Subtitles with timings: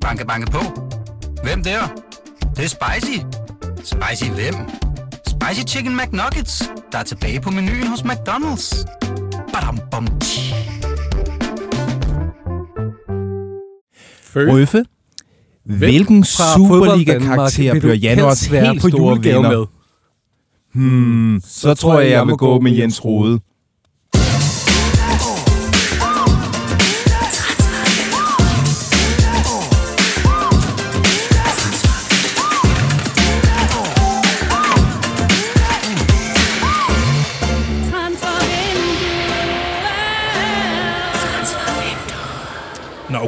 [0.00, 0.58] Banke, banke på.
[1.42, 1.80] Hvem der?
[2.40, 3.18] Det, det er spicy.
[3.84, 4.54] Spicy hvem?
[5.26, 8.84] Spicy Chicken McNuggets, der er tilbage på menuen hos McDonald's.
[9.52, 10.54] Badum, bom, tji.
[14.34, 14.84] Røffe,
[15.64, 19.50] hvilken Superliga-karakter bliver januars helt store vinder?
[19.50, 19.66] Med?
[20.74, 23.40] Hmm, så, så tror jeg, jeg vil gå med Jens Rode.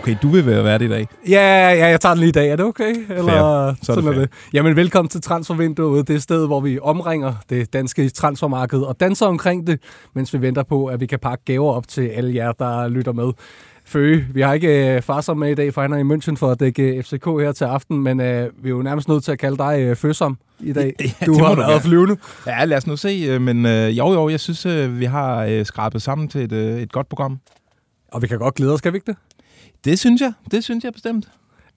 [0.02, 1.08] Okay, du vil være vært i dag.
[1.28, 2.48] Ja, ja, jeg tager den lige i dag.
[2.48, 2.94] Er det okay?
[3.08, 3.74] Eller, fair.
[3.82, 4.30] Så er det, er det.
[4.52, 6.08] Jamen, velkommen til Transfervinduet.
[6.08, 9.80] Det er stedet, hvor vi omringer det danske transfermarked og danser omkring det,
[10.14, 13.12] mens vi venter på, at vi kan pakke gaver op til alle jer, der lytter
[13.12, 13.32] med.
[13.84, 16.50] Føge, vi har ikke øh, Farsom med i dag, for han er i München for
[16.50, 19.38] at dække FCK her til aften, men øh, vi er jo nærmest nødt til at
[19.38, 20.94] kalde dig øh, Føsom i dag.
[21.00, 22.16] Ja, du har været flyvende.
[22.46, 25.44] Ja, lad os nu se, øh, men øh, jo jo, jeg synes, øh, vi har
[25.44, 27.38] øh, skrabet sammen til et, øh, et godt program.
[28.12, 29.16] Og vi kan godt glæde os, skal vi ikke det?
[29.84, 30.32] Det synes jeg.
[30.50, 31.28] Det synes jeg bestemt.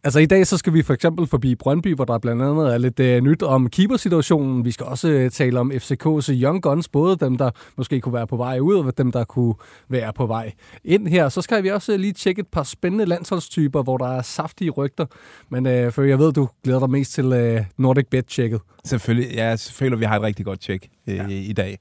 [0.04, 2.78] Altså i dag så skal vi for eksempel forbi Brøndby, hvor der blandt andet er
[2.78, 4.66] lidt uh, nyt om keepersituationen.
[4.66, 8.28] Vi skal også uh, tale om FCK's Young Guns, både dem, der måske kunne være
[8.28, 9.54] på vej ud, og dem, der kunne
[9.90, 10.52] være på vej
[10.84, 11.30] ind her.
[11.30, 14.70] Så skal vi også uh, lige tjekke et par spændende landsholdstyper, hvor der er saftige
[14.70, 15.06] rygter.
[15.50, 18.62] Men uh, for jeg ved, du glæder dig mest til uh, Nordic Bet-tjekket.
[18.84, 19.36] Selvfølgelig.
[19.36, 21.28] Ja, selvfølgelig, vi har et rigtig godt tjek uh, ja.
[21.28, 21.80] i dag.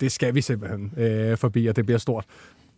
[0.00, 2.24] Det skal vi simpelthen uh, forbi, og det bliver stort.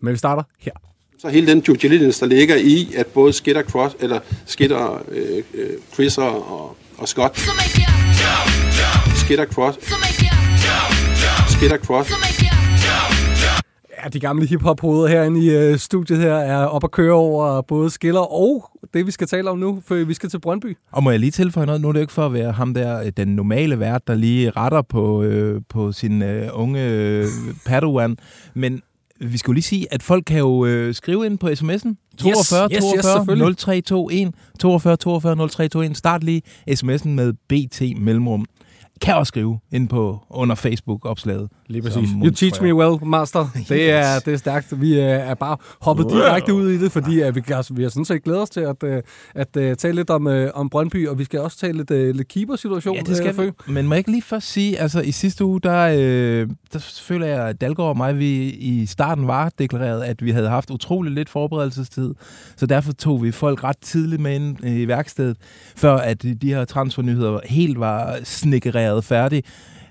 [0.01, 0.94] Men vi starter her.
[1.19, 5.43] Så hele den due diligence, der ligger i, at både Skitter, Cross, eller Skitter, øh,
[5.55, 7.39] øh, Chris og, og Scott,
[9.17, 9.79] Skitter, Cross,
[11.57, 12.11] Skitter, Cross,
[14.05, 17.91] Ja, de gamle hiphop-hoveder herinde i øh, studiet her er op at køre over både
[17.91, 20.77] skiller og det, vi skal tale om nu, for vi skal til Brøndby.
[20.93, 21.81] Og må jeg lige tilføje noget?
[21.81, 24.51] Nu er det ikke for at være ham der, øh, den normale vært, der lige
[24.51, 27.27] retter på, øh, på sin øh, unge øh,
[27.67, 28.17] Padawan,
[28.55, 28.83] men
[29.33, 31.95] vi skal jo lige sige, at folk kan jo øh, skrive ind på sms'en.
[32.19, 35.95] 42 yes, 42 yes, 0321 42 42 0321.
[35.95, 38.47] Start lige sms'en med BT Mellemrum
[39.05, 41.49] kan også skrive ind på under Facebook-opslaget.
[41.67, 42.09] Lige præcis.
[42.25, 43.49] You teach me well, master.
[43.69, 44.81] Det er, det er stærkt.
[44.81, 46.17] Vi øh, er bare hoppet wow.
[46.17, 48.61] direkte ud i det, fordi at vi, altså, vi har sådan set glædet os til
[48.61, 49.03] at, øh,
[49.35, 52.97] at, at tale lidt om, om Brøndby, og vi skal også tale lidt, lidt keeper-situation.
[52.97, 53.51] Ja, det skal vi.
[53.67, 57.27] Men må jeg ikke lige først sige, altså i sidste uge, der, øh, der føler
[57.27, 61.13] jeg, at Dalgaard og mig, vi i starten var deklareret, at vi havde haft utrolig
[61.13, 62.15] lidt forberedelsestid,
[62.57, 65.37] så derfor tog vi folk ret tidligt med ind i værkstedet,
[65.77, 69.43] før at de her transfernyheder helt var snikkereret færdig.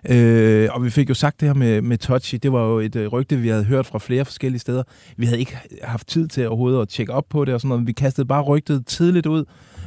[0.09, 2.40] Øh, og vi fik jo sagt det her med, med Touchy.
[2.44, 4.84] Det var jo et øh, rygte, vi havde hørt fra flere forskellige steder.
[5.18, 7.88] Vi havde ikke haft tid til overhovedet at tjekke op på det og sådan noget.
[7.88, 9.46] Vi kastede bare rygtet tidligt ud.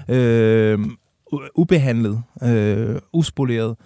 [0.09, 0.79] Øh,
[1.55, 2.23] ubehandlet.
[2.43, 3.77] Øh, uspoleret.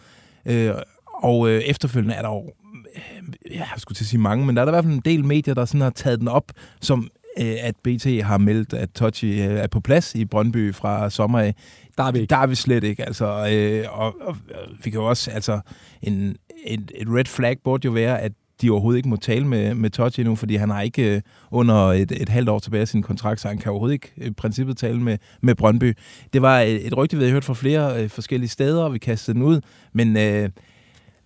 [0.46, 0.74] Øh,
[1.22, 2.52] og øh, efterfølgende er der jo
[2.96, 5.02] øh, jeg skulle til at sige mange, men der er der i hvert fald en
[5.04, 7.08] del medier, der sådan har taget den op, som
[7.40, 11.54] at BT har meldt, at Touchy øh, er på plads i Brøndby fra sommer af.
[11.98, 12.30] Der er vi ikke.
[12.30, 13.04] Der er vi slet ikke.
[13.04, 14.36] Altså, øh, og, og,
[14.84, 15.60] vi kan jo også, altså,
[16.02, 16.36] en,
[16.66, 19.90] et, et red flag burde jo være, at de overhovedet ikke må tale med, med
[19.90, 23.02] Touchy nu, fordi han har ikke øh, under et, et halvt år tilbage af sin
[23.02, 25.94] kontrakt, så han kan overhovedet ikke i princippet tale med, med Brøndby.
[26.32, 28.98] Det var et, et rygte, vi havde hørt fra flere øh, forskellige steder, og vi
[28.98, 29.60] kastede den ud,
[29.92, 30.50] men øh,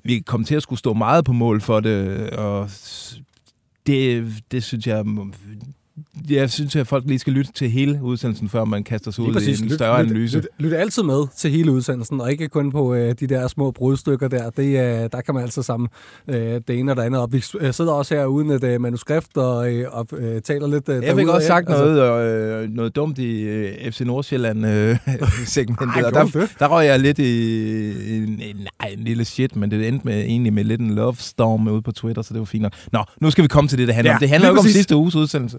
[0.04, 2.70] vi kom til at skulle stå meget på mål for det, og
[3.86, 5.04] det, det synes jeg
[6.30, 9.40] jeg synes, at folk lige skal lytte til hele udsendelsen, før man kaster sig ud
[9.40, 10.38] i en større lyt, analyse.
[10.38, 13.70] Lyt, lyt altid med til hele udsendelsen, og ikke kun på øh, de der små
[13.70, 14.50] brudstykker der.
[14.50, 15.88] Det, øh, der kan man altså sammen
[16.28, 17.32] øh, det ene og det andet op.
[17.32, 20.88] Vi øh, sidder også her uden et øh, manuskript og, øh, og øh, taler lidt
[20.88, 21.84] øh, Jeg fik også sagt altså.
[21.84, 27.18] noget, øh, noget dumt i øh, FC Nordsjælland-segmentet, øh, og der, der røg jeg lidt
[27.18, 30.94] i en, en, nej, en lille shit, men det endte med, egentlig med lidt en
[30.94, 32.72] love storm ude på Twitter, så det var fint nok.
[32.92, 34.20] Nå, nu skal vi komme til det, det handler ja, om.
[34.20, 35.58] Det handler ikke om sidste uges udsendelse.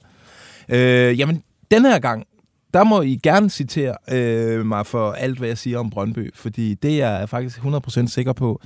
[0.70, 2.28] Øh, jamen, den her gang,
[2.74, 6.74] der må I gerne citere øh, mig for alt, hvad jeg siger om Brøndby, fordi
[6.74, 8.62] det er jeg faktisk 100% sikker på.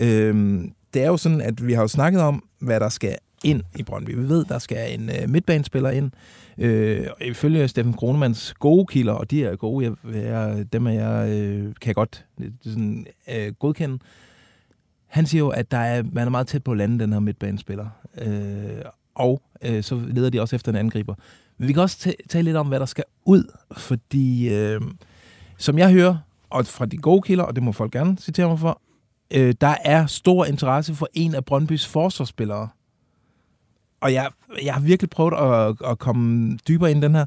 [0.00, 0.60] Øh,
[0.94, 3.82] det er jo sådan, at vi har jo snakket om, hvad der skal ind i
[3.82, 4.10] Brøndby.
[4.10, 6.10] Vi ved, der skal en øh, midtbanespiller ind.
[6.58, 10.90] Øh, og ifølge Steffen Kronemanns gode kilder, og de er gode, jeg, jeg, dem er
[10.90, 13.98] jeg, øh, kan jeg godt øh, sådan, øh, godkende.
[15.06, 17.20] Han siger jo, at der er, man er meget tæt på at lande den her
[17.20, 17.86] midtbanespiller.
[18.18, 18.82] Øh,
[19.14, 21.14] og øh, så leder de også efter en angriber.
[21.58, 24.80] Men vi kan også tale lidt om, hvad der skal ud, fordi øh,
[25.58, 26.16] som jeg hører,
[26.50, 28.80] og fra de gode kilder, og det må folk gerne citere mig for,
[29.30, 32.68] øh, der er stor interesse for en af Brøndbys forsvarsspillere.
[34.00, 34.30] Og jeg,
[34.64, 37.24] jeg har virkelig prøvet at, at komme dybere ind i den her.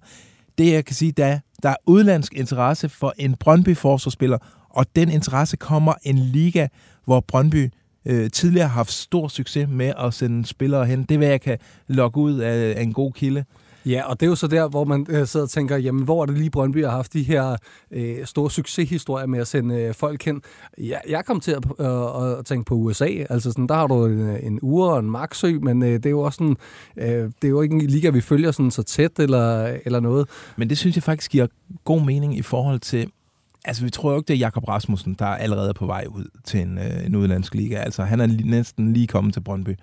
[0.57, 4.37] det jeg kan sige, der er, der er udlandsk interesse for en Brøndby-forsvarsspiller,
[4.69, 6.67] og den interesse kommer en liga,
[7.05, 7.69] hvor Brøndby
[8.05, 11.03] øh, tidligere har haft stor succes med at sende spillere hen.
[11.03, 11.57] Det vil jeg kan
[11.87, 13.45] lokke ud af, af en god kilde.
[13.87, 16.21] Ja, og det er jo så der, hvor man øh, sidder og tænker, jamen hvor
[16.21, 17.55] er det lige Brøndby har haft de her
[17.91, 20.41] øh, store succeshistorier med at sende øh, folk hen.
[20.77, 24.05] Ja, jeg kom til at, øh, at tænke på USA, altså sådan, der har du
[24.05, 26.57] en, øh, en ure og en Maxø, men øh, det er jo også sådan,
[26.97, 30.29] øh, det er jo ikke en liga, vi følger sådan så tæt eller, eller noget.
[30.57, 31.47] Men det synes jeg faktisk giver
[31.83, 33.11] god mening i forhold til,
[33.65, 36.25] Altså, vi tror jo ikke, det er Jakob Rasmussen, der allerede er på vej ud
[36.43, 37.75] til en, øh, en udenlandsk liga.
[37.75, 39.75] Altså, han er næsten lige kommet til Brøndby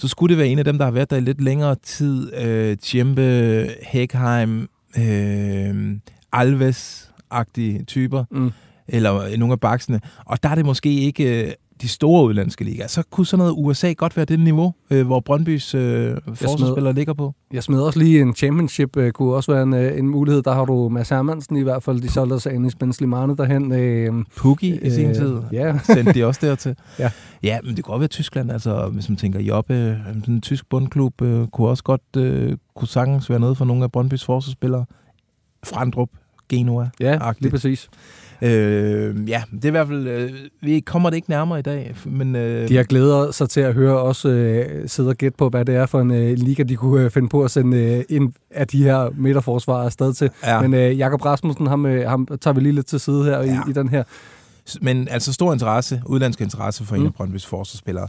[0.00, 2.34] så skulle det være en af dem, der har været der i lidt længere tid.
[2.34, 4.68] Øh, Tjempe, Hekheim,
[4.98, 5.96] øh,
[6.32, 8.52] Alves-agtige typer, mm.
[8.88, 10.00] eller nogle af baksene.
[10.24, 11.52] Og der er det måske ikke øh,
[11.82, 12.86] de store udlandske ligaer.
[12.86, 17.14] Så kunne sådan noget USA godt være det niveau, øh, hvor Brøndbys øh, forsvarsspillere ligger
[17.14, 17.34] på.
[17.52, 20.42] Jeg smed også lige en championship, øh, kunne også være en, øh, en mulighed.
[20.42, 22.00] Der har du Mads Hermansen i hvert fald.
[22.00, 23.72] De solgte også Anis Benzlimane derhen.
[23.72, 25.36] Øh, Pukki i sin øh, tid.
[25.52, 25.78] Ja.
[25.94, 26.76] Sendte de også dertil.
[26.98, 27.10] ja.
[27.42, 28.52] ja, men det kunne godt være Tyskland.
[28.52, 32.56] Altså, hvis man tænker Jobbe, øh, sådan en tysk bundklub, øh, kunne også godt øh,
[32.76, 34.84] kunne sagtens være noget for nogle af Brøndbys forsvarsspillere.
[35.64, 36.08] Frandrup,
[36.48, 36.88] Genua.
[37.00, 37.88] Ja, lige præcis.
[38.42, 40.06] Øh, ja, det er i hvert fald...
[40.06, 40.32] Øh,
[40.62, 42.36] vi kommer det ikke nærmere i dag, men...
[42.36, 45.64] Øh, de har glædet sig til at høre os øh, sidde og gætte på, hvad
[45.64, 48.34] det er for en øh, liga, de kunne øh, finde på at sende øh, en
[48.50, 50.30] af de her midterforsvarer afsted til.
[50.46, 50.60] Ja.
[50.60, 53.52] Men øh, Jakob Rasmussen, ham, øh, ham tager vi lige lidt til side her ja.
[53.66, 54.02] i, i den her.
[54.80, 57.00] Men altså stor interesse, udlandsk interesse for mm.
[57.00, 58.08] en af Brøndby's forsvarsspillere.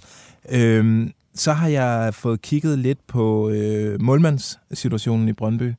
[0.51, 5.73] Øh, så har jeg fået kigget lidt på øh, målmandssituationen i Brøndby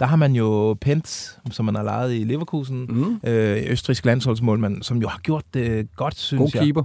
[0.00, 3.30] der har man jo Pent, som man har lejet i Leverkusen, mm.
[3.30, 6.62] øh, østrisk landsholdsmålmand, som jo har gjort det godt, synes God jeg.
[6.62, 6.82] keeper.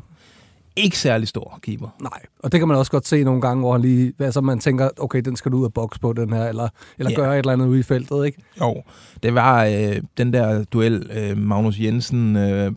[0.75, 1.95] Ikke særlig stor keeper.
[2.01, 4.59] Nej, og det kan man også godt se nogle gange, hvor han lige, altså man
[4.59, 6.67] tænker, okay, den skal du ud af boks på, den her, eller,
[6.99, 7.15] eller ja.
[7.15, 8.41] gøre et eller andet ude i feltet, ikke?
[8.61, 8.83] Jo,
[9.23, 12.71] det var øh, den der duel, øh, Magnus Jensen, øh,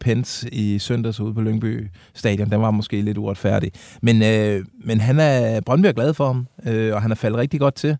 [0.00, 3.72] Pence i søndags ude på Lyngby Stadion, den var måske lidt uretfærdig.
[4.02, 7.38] Men, øh, men han er, Brøndby er glad for ham, øh, og han er faldet
[7.38, 7.96] rigtig godt til.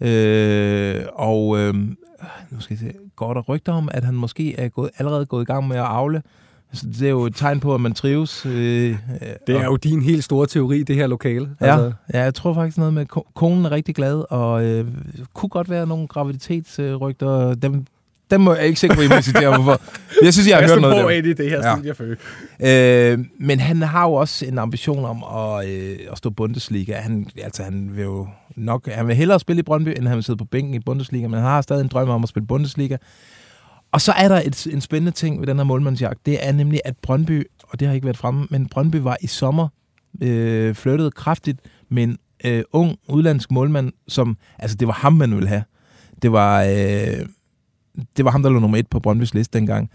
[0.00, 1.74] Øh, og øh,
[2.50, 5.42] nu skal jeg se, går der rygter om, at han måske er gået, allerede gået
[5.42, 6.22] i gang med at afle.
[6.72, 8.46] Så det er jo et tegn på, at man trives.
[8.46, 8.96] Øh,
[9.46, 11.50] det er jo din helt store teori, det her lokale.
[11.60, 11.92] Ja, altså.
[12.12, 14.86] ja jeg tror faktisk noget med, konen er rigtig glad, og øh,
[15.34, 17.54] kunne godt være nogle graviditetsrygter.
[17.54, 17.84] Dem,
[18.30, 19.80] dem må jeg ikke sikker på, at I må citere hvorfor.
[20.22, 21.38] Jeg synes, jeg har jeg hørt noget af det.
[21.38, 21.94] det her ja.
[21.94, 22.16] studie,
[23.12, 26.94] øh, Men han har jo også en ambition om at, øh, at stå Bundesliga.
[26.94, 28.88] Han, altså, han vil jo nok...
[28.88, 31.34] Han vil hellere spille i Brøndby, end han vil sidde på bænken i Bundesliga, men
[31.34, 32.96] han har stadig en drøm om at spille Bundesliga.
[33.92, 36.26] Og så er der et, en spændende ting ved den her målmandsjagt.
[36.26, 39.26] Det er nemlig, at Brøndby, og det har ikke været fremme, men Brøndby var i
[39.26, 39.68] sommer
[40.22, 44.36] øh, flyttet kraftigt med en øh, ung udlandsk målmand, som...
[44.58, 45.62] Altså, det var ham, man ville have.
[46.22, 46.62] Det var...
[46.62, 47.26] Øh,
[48.16, 49.90] det var ham, der lå nummer et på Brøndbys liste dengang.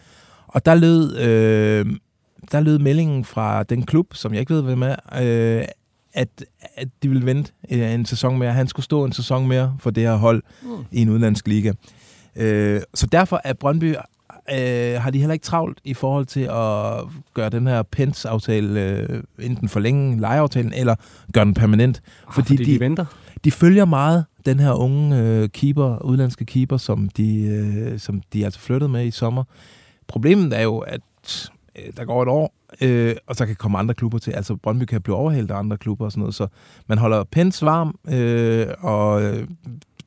[0.48, 1.86] Og der lød, øh,
[2.52, 5.66] der lød meldingen fra den klub, som jeg ikke ved, hvem er, øh,
[6.14, 6.46] at,
[6.76, 8.54] at de ville vente en sæson mere.
[8.54, 10.70] Han skulle stå en sæson mere for det her hold mm.
[10.92, 11.72] i en udlandsk liga.
[12.36, 13.96] Øh, så derfor er Brøndby
[14.52, 17.04] øh, har de heller ikke travlt i forhold til at
[17.34, 20.96] gøre den her Pence-aftale øh, enten forlænge lejeaftalen eller
[21.34, 22.02] gøre den permanent.
[22.28, 23.06] Ah, fordi, fordi de, de venter?
[23.44, 28.46] De følger meget den her unge øh, keeper, udlandske keeper, som de, øh, som de
[28.46, 29.44] altså flyttede med i sommer.
[30.08, 31.02] Problemet er jo, at
[31.76, 34.32] øh, der går et år, øh, og så kan komme andre klubber til.
[34.32, 36.36] Altså Brøndby kan blive overhældt af andre klubber og sådan noget.
[36.36, 36.48] Så
[36.88, 39.48] man holder pens varm, øh, og øh,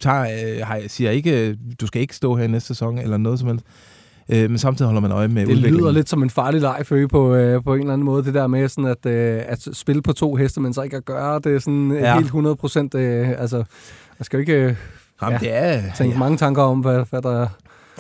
[0.01, 3.49] tager, øh, siger ikke, øh, du skal ikke stå her næste sæson, eller noget som
[3.49, 3.65] helst.
[4.29, 5.81] Øh, men samtidig holder man øje med Det udviklingen.
[5.81, 8.35] lyder lidt som en farlig leg for på, øh, på en eller anden måde, det
[8.35, 11.41] der med sådan at, øh, at spille på to heste, men så ikke at gøre
[11.45, 12.15] det sådan ja.
[12.15, 12.95] helt 100 procent.
[12.95, 13.57] Øh, altså,
[14.19, 14.75] jeg skal jo ikke øh,
[15.23, 16.19] Jamen, ja, det er, tænke ja.
[16.19, 17.47] mange tanker om, hvad, hvad der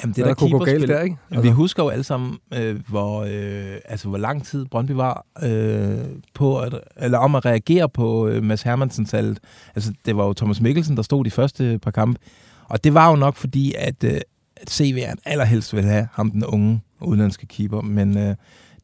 [0.03, 1.17] Jamen, det der, der kunne gå galt der, ikke?
[1.31, 1.43] Altså.
[1.43, 5.99] Vi husker jo alle sammen, øh, hvor, øh, altså, hvor lang tid Brøndby var øh,
[6.35, 9.39] på at, eller om at reagere på øh, Mads Hermansens salget.
[9.75, 12.21] Altså, det var jo Thomas Mikkelsen, der stod de første par kampe.
[12.65, 14.23] Og det var jo nok fordi, at, øh, at
[14.71, 18.35] CV'eren allerhelst ville have ham, den unge udenlandske keeper, men øh,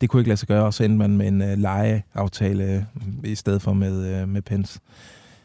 [0.00, 3.31] det kunne ikke lade sig gøre, og så endte man med en øh, lejeaftale øh,
[3.31, 4.81] i stedet for med, øh, med Pence.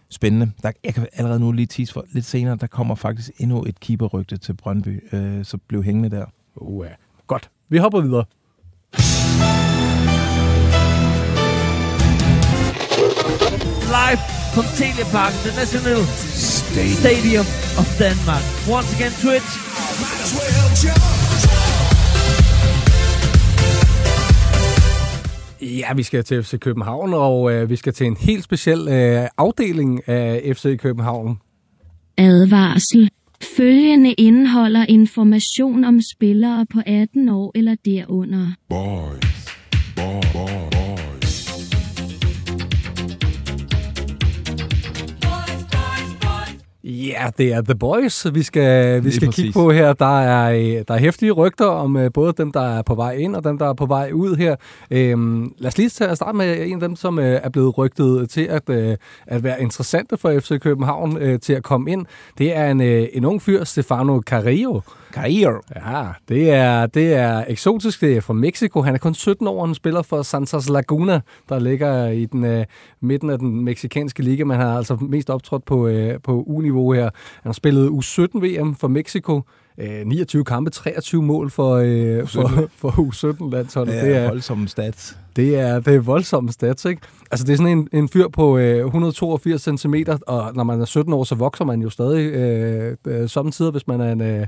[0.09, 0.51] Spændende.
[0.63, 3.79] Der, jeg kan allerede nu lige tease for, lidt senere, der kommer faktisk endnu et
[3.79, 6.25] keeperrygte til Brøndby, øh, så blev hængende der.
[6.55, 6.85] Uh.
[7.27, 7.49] Godt.
[7.69, 8.25] Vi hopper videre.
[13.97, 14.19] Live
[14.53, 16.97] from Telepark International Stadium.
[17.03, 17.45] Stadium
[17.79, 18.43] of Denmark.
[18.75, 19.68] Once again, Twitch.
[25.61, 29.27] Ja, vi skal til FC København, og øh, vi skal til en helt speciel øh,
[29.37, 31.37] afdeling af FC København.
[32.17, 33.09] Advarsel.
[33.57, 38.47] Følgende indeholder information om spillere på 18 år eller derunder.
[38.69, 39.28] Boys.
[46.83, 49.93] Ja, det er The Boys, vi skal, vi skal kigge på her.
[49.93, 53.11] Der er, øh, der er hæftige rygter om uh, både dem, der er på vej
[53.11, 54.55] ind, og dem, der er på vej ud her.
[55.13, 58.29] Um, lad os lige tage, starte med en af dem, som uh, er blevet rygtet
[58.29, 58.93] til at, uh,
[59.27, 62.05] at være interessante for FC København til at komme ind.
[62.37, 64.79] Det er en, en ung fyr, Stefano Carrillo.
[65.11, 65.59] Carrillo.
[65.75, 68.01] Ja, det er, det er eksotisk.
[68.01, 68.81] Det er fra Mexico.
[68.81, 72.45] Han er kun 17 år, og han spiller for Santos Laguna, der ligger i den
[72.45, 72.65] øh,
[73.01, 74.43] midten af den meksikanske liga.
[74.43, 77.03] Man har altså mest optrådt på, øh, på U-niveau her.
[77.03, 79.41] Han har spillet U17-VM for Mexico.
[80.05, 83.93] 29 kampe, 23 mål for, uh, for, for U17-landsholdet.
[83.93, 85.17] Det er, det er voldsomme stats.
[85.35, 87.01] Det er, det er voldsomme stats, ikke?
[87.31, 89.95] Altså, det er sådan en, en fyr på øh, 182 cm,
[90.27, 93.87] og når man er 17 år, så vokser man jo stadig øh, øh, samtidig, hvis
[93.87, 94.47] man er en, øh,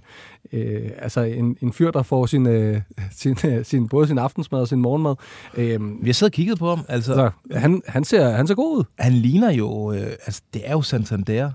[0.54, 2.82] øh, altså en, en fyr, der får sin, øh,
[3.22, 5.16] sin, øh, sin, både sin aftensmad og sin morgenmad.
[5.58, 6.80] Øh, Vi har siddet og kigget på ham.
[6.88, 8.84] Altså, så, han, han, ser, han ser god ud.
[9.00, 11.52] Han ligner jo, øh, altså det er jo Santander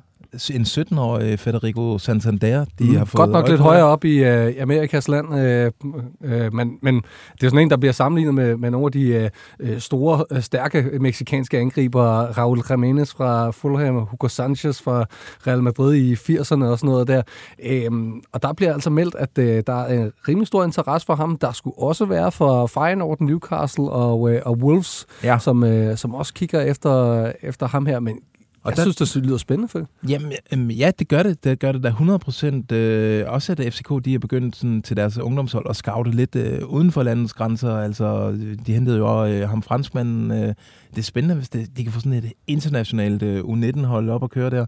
[0.54, 4.52] en 17-årig Federico Santander, de mm, har fået Godt nok lidt højere op i uh,
[4.60, 5.90] Amerikas land, uh,
[6.30, 6.94] uh, men, men
[7.40, 9.30] det er sådan en, der bliver sammenlignet med, med nogle af de
[9.62, 12.02] uh, store, uh, stærke meksikanske angriber,
[12.38, 15.04] Raul Jimenez fra Fulham, Hugo Sanchez fra
[15.46, 17.22] Real Madrid i 80'erne og sådan noget der.
[17.90, 21.14] Uh, og der bliver altså meldt, at uh, der er en rimelig stor interesse for
[21.14, 21.38] ham.
[21.38, 25.38] Der skulle også være for Feyenoord, Newcastle og, uh, og Wolves, ja.
[25.38, 28.18] som, uh, som også kigger efter, efter ham her, men
[28.66, 31.44] og jeg der, synes, det lyder spændende for Jamen, øhm, ja, det gør det.
[31.44, 32.72] Det gør det da 100 procent.
[32.72, 36.66] Øh, også at FCK de er begyndt sådan, til deres ungdomshold at scoute lidt øh,
[36.68, 37.76] uden for landets grænser.
[37.76, 38.32] Altså,
[38.66, 40.30] de hentede jo også øh, ham franskmanden.
[40.30, 40.54] Øh,
[40.90, 44.30] det er spændende, hvis det, de kan få sådan et internationalt øh, U19-hold op og
[44.30, 44.66] køre der.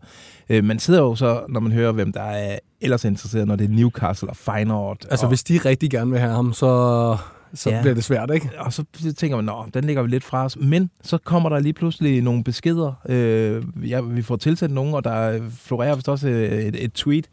[0.49, 3.65] Øh, man sidder jo så, når man hører, hvem der er ellers interesseret, når det
[3.65, 4.99] er Newcastle og Feyenoord.
[5.11, 7.17] Altså, og, hvis de rigtig gerne vil have ham, så
[7.55, 7.81] så ja.
[7.81, 8.51] bliver det svært, ikke?
[8.59, 8.85] Og så
[9.17, 10.57] tænker man, nå, den ligger vi lidt fra os.
[10.57, 12.93] Men så kommer der lige pludselig nogle beskeder.
[13.09, 17.29] Øh, ja, vi får tilsendt nogen, og der florerer vist også et, et tweet.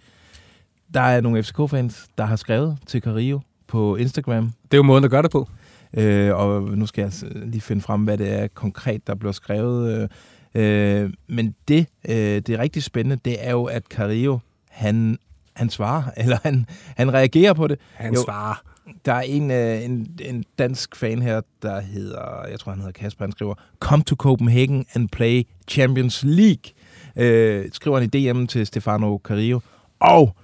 [0.94, 4.52] Der er nogle FCK-fans, der har skrevet til Carillo på Instagram.
[4.64, 5.50] Det er jo måden at gøre det på.
[5.94, 10.10] Øh, og nu skal jeg lige finde frem, hvad det er konkret, der bliver skrevet.
[10.56, 14.38] Øh, men det, øh, det er rigtig spændende, det er jo, at Carillo,
[14.70, 15.18] han,
[15.54, 16.66] han svarer, eller han,
[16.98, 17.80] han reagerer på det.
[17.94, 18.75] Han jo, svarer.
[19.06, 22.92] Der er en, øh, en, en dansk fan her, der hedder, jeg tror han hedder
[22.94, 26.72] Kasper, han skriver, Come to Copenhagen and play Champions League.
[27.16, 29.60] Øh, skriver han i DM til Stefano Carrillo.
[30.00, 30.36] Og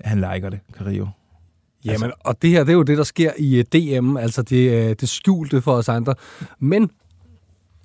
[0.00, 1.04] han liker det, Carrillo.
[1.04, 1.14] Altså-
[1.84, 3.64] Jamen, altså, og det her, det er jo det, der sker i øh,
[4.00, 6.14] DM, altså det, øh, det skjulte for os andre.
[6.58, 6.90] Men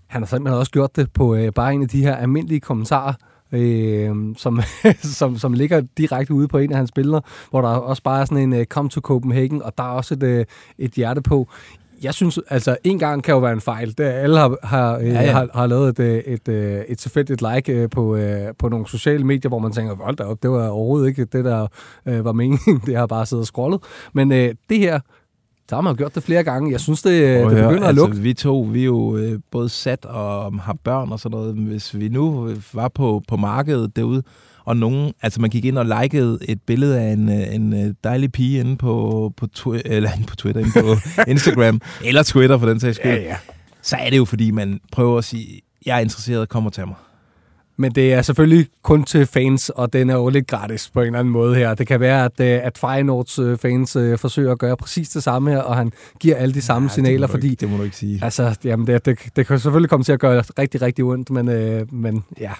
[0.07, 3.13] han har simpelthen også gjort det på øh, bare en af de her almindelige kommentarer,
[3.53, 4.61] øh, som,
[5.19, 8.25] som, som ligger direkte ude på en af hans billeder, hvor der også bare er
[8.25, 10.45] sådan en uh, Come to Copenhagen, og der er også et, uh,
[10.77, 11.47] et hjerte på.
[12.03, 13.97] Jeg synes, altså, en gang kan jo være en fejl.
[13.97, 15.31] Det, alle har, har, ja, ja.
[15.31, 18.19] har, har lavet et, et, et, et tilfældigt like på,
[18.59, 21.45] på nogle sociale medier, hvor man tænker, hold da op, det var overhovedet ikke det,
[21.45, 21.67] der
[22.05, 22.81] uh, var meningen.
[22.85, 23.81] Det har bare siddet og scrollet.
[24.13, 24.99] Men uh, det her,
[25.69, 26.71] så har man jo gjort det flere gange.
[26.71, 28.11] Jeg synes, det, oh, det begynder ja, at lukke.
[28.11, 31.55] Altså, vi to, vi er jo øh, både sat og har børn og sådan noget.
[31.55, 34.23] Hvis vi nu var på, på markedet derude,
[34.65, 37.93] og nogen, altså man gik ind og likede et billede af en, øh, en øh,
[38.03, 40.95] dejlig pige inde på, på, twi- eller på Twitter, inde på
[41.31, 43.37] Instagram, eller Twitter for den sags skyld, ja, ja.
[43.81, 46.87] så er det jo, fordi man prøver at sige, jeg er interesseret, kom og tag
[46.87, 46.95] mig.
[47.77, 51.05] Men det er selvfølgelig kun til fans, og den er jo lidt gratis på en
[51.05, 51.73] eller anden måde her.
[51.73, 55.23] Det kan være, at, øh, at Feyenoords øh, fans øh, forsøger at gøre præcis det
[55.23, 57.49] samme her, og han giver alle de samme Nej, signaler, det fordi...
[57.49, 58.19] Ikke, det må du ikke sige.
[58.23, 61.47] Altså, jamen det, det, det kan selvfølgelig komme til at gøre rigtig, rigtig ondt, men,
[61.49, 62.51] øh, men ja...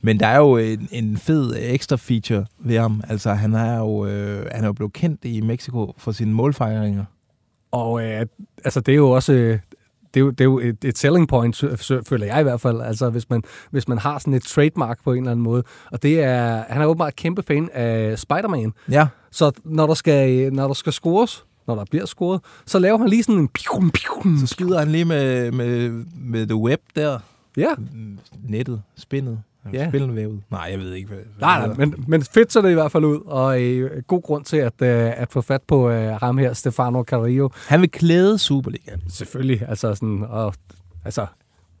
[0.00, 3.02] Men der er jo en, en fed ekstra feature ved ham.
[3.08, 7.04] Altså, han er jo, øh, han er jo blevet kendt i Mexico for sine målfejringer.
[7.70, 8.26] Og øh,
[8.64, 9.58] altså, det er jo også
[10.14, 11.64] det er jo, det er jo et, et selling point,
[12.08, 15.12] føler jeg i hvert fald, altså hvis man, hvis man har sådan et trademark på
[15.12, 15.62] en eller anden måde.
[15.92, 18.72] Og det er, han er åbenbart kæmpe fan af Spider-Man.
[18.90, 19.06] Ja.
[19.30, 23.08] Så når der skal, når der skal scores, når der bliver scoret, så laver han
[23.08, 23.48] lige sådan en...
[23.48, 27.18] Pium, pium, så skyder han lige med, med, med the web der.
[27.56, 27.74] Ja.
[28.48, 29.42] Nettet, spindet.
[29.72, 29.88] Ja.
[29.88, 30.40] Spillenvævet?
[30.50, 31.08] Nej, jeg ved ikke.
[31.08, 34.22] Hvad nej, nej, men, men fedt så det i hvert fald ud, og øh, god
[34.22, 37.48] grund til at, øh, at få fat på øh, ham her, Stefano Carrillo.
[37.66, 39.02] Han vil klæde Superligaen.
[39.10, 40.54] Selvfølgelig, altså sådan, og,
[41.04, 41.26] altså,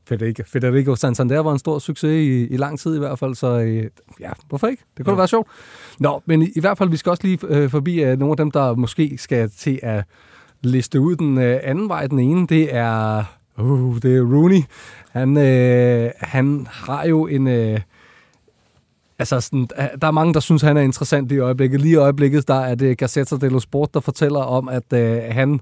[0.08, 3.58] Federico, Federico Santander var en stor succes i, i lang tid i hvert fald, så
[3.58, 4.82] øh, ja, hvorfor ikke?
[4.96, 5.16] Det kunne ja.
[5.16, 5.48] være sjovt.
[6.00, 8.36] Nå, men i, i hvert fald, vi skal også lige øh, forbi øh, nogle af
[8.36, 10.04] dem, der måske skal til at
[10.62, 12.06] liste ud den øh, anden vej.
[12.06, 13.24] Den ene, det er
[13.58, 14.62] Uh, det er Rooney.
[15.10, 17.46] Han, øh, han har jo en...
[17.46, 17.80] Øh,
[19.20, 19.68] Altså, sådan,
[20.00, 21.80] der er mange, der synes, han er interessant i øjeblikket.
[21.80, 25.60] Lige i øjeblikket, der er det Gazzetta dello Sport, der fortæller om, at øh, han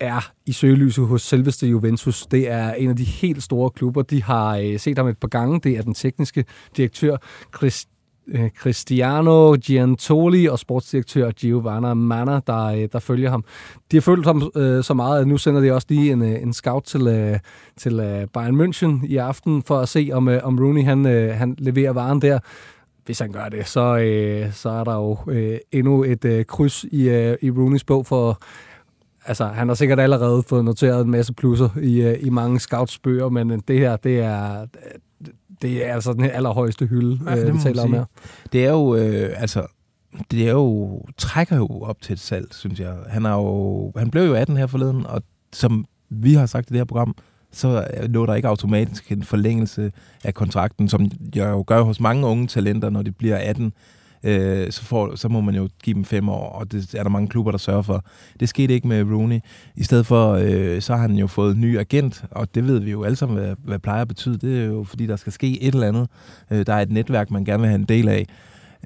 [0.00, 2.26] er i søgelyset hos selveste Juventus.
[2.26, 4.02] Det er en af de helt store klubber.
[4.02, 5.60] De har øh, set ham et par gange.
[5.60, 6.44] Det er den tekniske
[6.76, 7.16] direktør
[7.56, 7.86] Chris,
[8.28, 13.44] Øh, Cristiano Giantoli og sportsdirektør Giovanna Manna, der, øh, der følger ham.
[13.90, 16.42] De har følt ham øh, så meget, at nu sender de også lige en, øh,
[16.42, 17.38] en scout til, øh,
[17.76, 21.34] til øh, Bayern München i aften for at se, om, øh, om Rooney han, øh,
[21.34, 22.38] han leverer varen der
[23.04, 26.84] hvis han gør det, så, øh, så er der jo øh, endnu et øh, kryds
[26.84, 28.40] i, øh, i Rooneys bog for
[29.24, 32.98] altså, han har sikkert allerede fået noteret en masse plusser i, øh, i mange scouts
[32.98, 34.66] bøger, men det her, det er,
[35.62, 38.04] det er altså den allerhøjeste hylde, ja, det vi taler om her.
[38.52, 39.66] Det er jo, øh, altså,
[40.30, 42.96] det er jo, trækker jo op til et salg, synes jeg.
[43.08, 45.22] Han, er jo, han blev jo 18 her forleden, og
[45.52, 47.16] som vi har sagt i det her program,
[47.52, 49.92] så lå der ikke automatisk en forlængelse
[50.24, 53.72] af kontrakten, som jeg jo gør hos mange unge talenter, når de bliver 18
[54.22, 57.10] øh, så, får, så må man jo give dem fem år, og det er der
[57.10, 58.04] mange klubber, der sørger for.
[58.40, 59.40] Det skete ikke med Rooney.
[59.76, 62.80] I stedet for, øh, så har han jo fået en ny agent, og det ved
[62.80, 64.38] vi jo alle sammen, hvad, hvad plejer at betyde.
[64.38, 66.08] Det er jo, fordi der skal ske et eller andet.
[66.50, 68.26] Øh, der er et netværk, man gerne vil have en del af.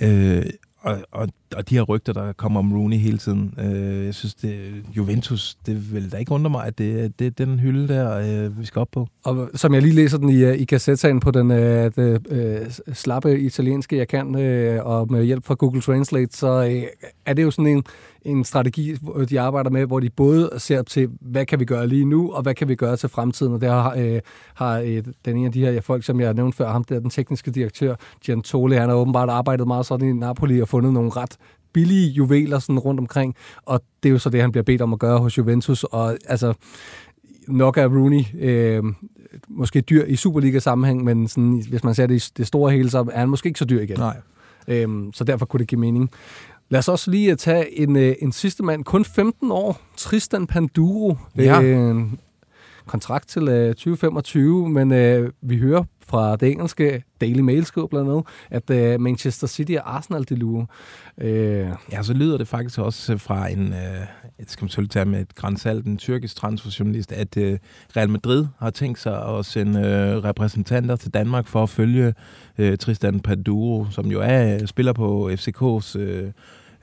[0.03, 0.45] Øh,
[0.81, 4.35] og, og, og de her rygter, der kommer om Rooney hele tiden, øh, jeg synes,
[4.35, 4.59] det,
[4.97, 8.61] Juventus, det vil da ikke undre mig, at det, det er den hylde der, øh,
[8.61, 9.09] vi skal op på.
[9.25, 12.71] Og som jeg lige læser den i, øh, i kassettaen på den øh, det, øh,
[12.93, 16.83] slappe italienske, jeg kan, øh, og med hjælp fra Google Translate, så øh,
[17.27, 17.85] er det jo sådan en,
[18.25, 18.97] en strategi,
[19.31, 22.43] de arbejder med, hvor de både ser til, hvad kan vi gøre lige nu, og
[22.43, 23.53] hvad kan vi gøre til fremtiden.
[23.53, 24.21] Og der har, øh,
[24.55, 27.11] har øh, den ene af de her folk, som jeg nævnte før, ham der, den
[27.11, 27.95] tekniske direktør,
[28.27, 31.37] Gian Tole, han har åbenbart arbejdet meget sådan i Napoli og fundet nogle ret
[31.73, 34.93] billige juveler sådan rundt omkring, og det er jo så det, han bliver bedt om
[34.93, 36.55] at gøre hos Juventus, og altså
[37.49, 38.85] nok er Rooney øh,
[39.49, 43.07] måske dyr i Superliga-sammenhæng, men sådan, hvis man ser det i det store hele, så
[43.13, 43.99] er han måske ikke så dyr igen.
[43.99, 44.17] Nej.
[44.69, 46.11] Øhm, så derfor kunne det give mening.
[46.69, 51.17] Lad os også lige tage en, øh, en sidste mand, kun 15 år, Tristan Panduro.
[51.37, 51.63] Ja.
[51.63, 51.97] Øh,
[52.87, 58.11] kontrakt til øh, 2025, men øh, vi hører fra det engelske Daily Mail skriver blandt
[58.11, 60.67] andet, at øh, Manchester City og Arsenal de lurer.
[61.19, 61.69] Øh.
[61.93, 64.07] Ja, så lyder det faktisk også fra en, øh,
[64.47, 67.59] skal man selvfølgelig tage med et grænsalt, en tyrkisk transferjournalist, at øh,
[67.97, 72.15] Real Madrid har tænkt sig at sende øh, repræsentanter til Danmark for at følge
[72.59, 76.31] øh, Tristan Paduro, som jo er øh, spiller på FCK's øh,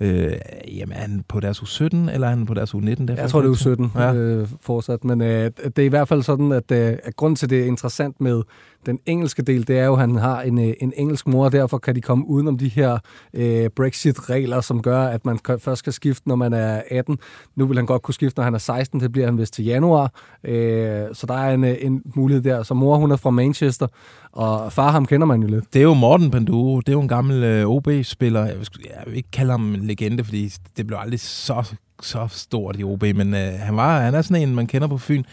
[0.02, 0.34] Øh,
[0.78, 3.06] jamen, er han på deres U17, eller er han på deres U19?
[3.06, 4.14] Der jeg tror, det er U17 ja.
[4.14, 7.50] øh, fortsat, men øh, det er i hvert fald sådan, at, øh, at grund til,
[7.50, 8.42] det er interessant med
[8.86, 11.52] den engelske del, det er jo, at han har en, øh, en engelsk mor, og
[11.52, 12.98] derfor kan de komme udenom de her
[13.34, 17.18] øh, Brexit-regler, som gør, at man først skal skifte, når man er 18.
[17.56, 19.00] Nu vil han godt kunne skifte, når han er 16.
[19.00, 20.12] Det bliver han vist til januar.
[20.44, 22.64] Øh, så der er en, øh, en mulighed der.
[22.64, 23.88] Så mor, hun er fra Manchester,
[24.32, 25.74] og far, ham kender man jo lidt.
[25.74, 26.80] Det er jo Morten Panduro.
[26.80, 28.46] Det er jo en gammel øh, OB-spiller.
[28.46, 32.76] Jeg, jeg vil ikke kalde ham en legende, fordi det blev aldrig så, så stort
[32.80, 35.24] i OB, men øh, han, var, han er sådan en, man kender på Fyn.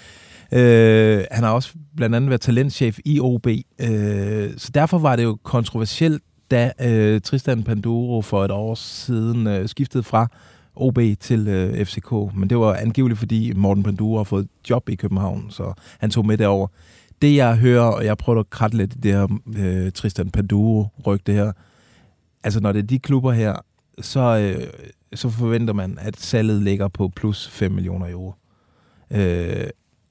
[0.53, 5.25] Øh, han har også blandt andet været talentchef i OB, øh, så derfor var det
[5.25, 10.29] jo kontroversielt, da øh, Tristan Panduro for et år siden øh, skiftede fra
[10.77, 12.13] OB til øh, FCK.
[12.35, 16.27] Men det var angiveligt, fordi Morten Panduro har fået job i København, så han tog
[16.27, 16.67] med derover.
[17.23, 21.33] Det jeg hører, og jeg prøver at kratte lidt i det her øh, Tristan Panduro-rygte
[21.33, 21.53] her,
[22.45, 23.55] altså når det er de klubber her,
[24.01, 24.67] så, øh,
[25.15, 28.35] så forventer man, at salget ligger på plus 5 millioner euro.
[29.11, 29.67] Øh,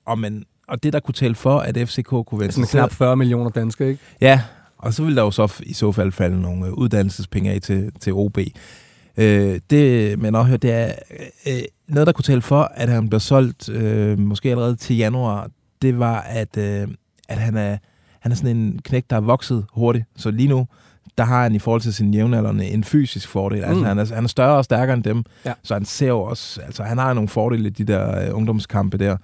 [0.05, 3.15] og, man, og det, der kunne tælle for, at FCK kunne vende Sådan knap 40
[3.15, 4.01] millioner danske, ikke?
[4.21, 4.41] Ja,
[4.77, 7.91] og så ville der jo så i så fald falde nogle øh, uddannelsespenge af til,
[7.99, 8.37] til OB.
[9.17, 10.91] Øh, det, men også det er
[11.47, 15.49] øh, noget, der kunne tælle for, at han bliver solgt øh, måske allerede til januar,
[15.81, 16.87] det var, at, øh,
[17.29, 17.77] at han, er,
[18.19, 20.05] han er sådan en knæk, der er vokset hurtigt.
[20.15, 20.67] Så lige nu,
[21.17, 23.63] der har han i forhold til sin jævnaldrende en fysisk fordel.
[23.63, 23.85] Altså, mm.
[23.85, 25.53] han, er, han er større og stærkere end dem, ja.
[25.63, 28.97] så han ser jo også, altså han har nogle fordele i de der øh, ungdomskampe
[28.97, 29.17] der.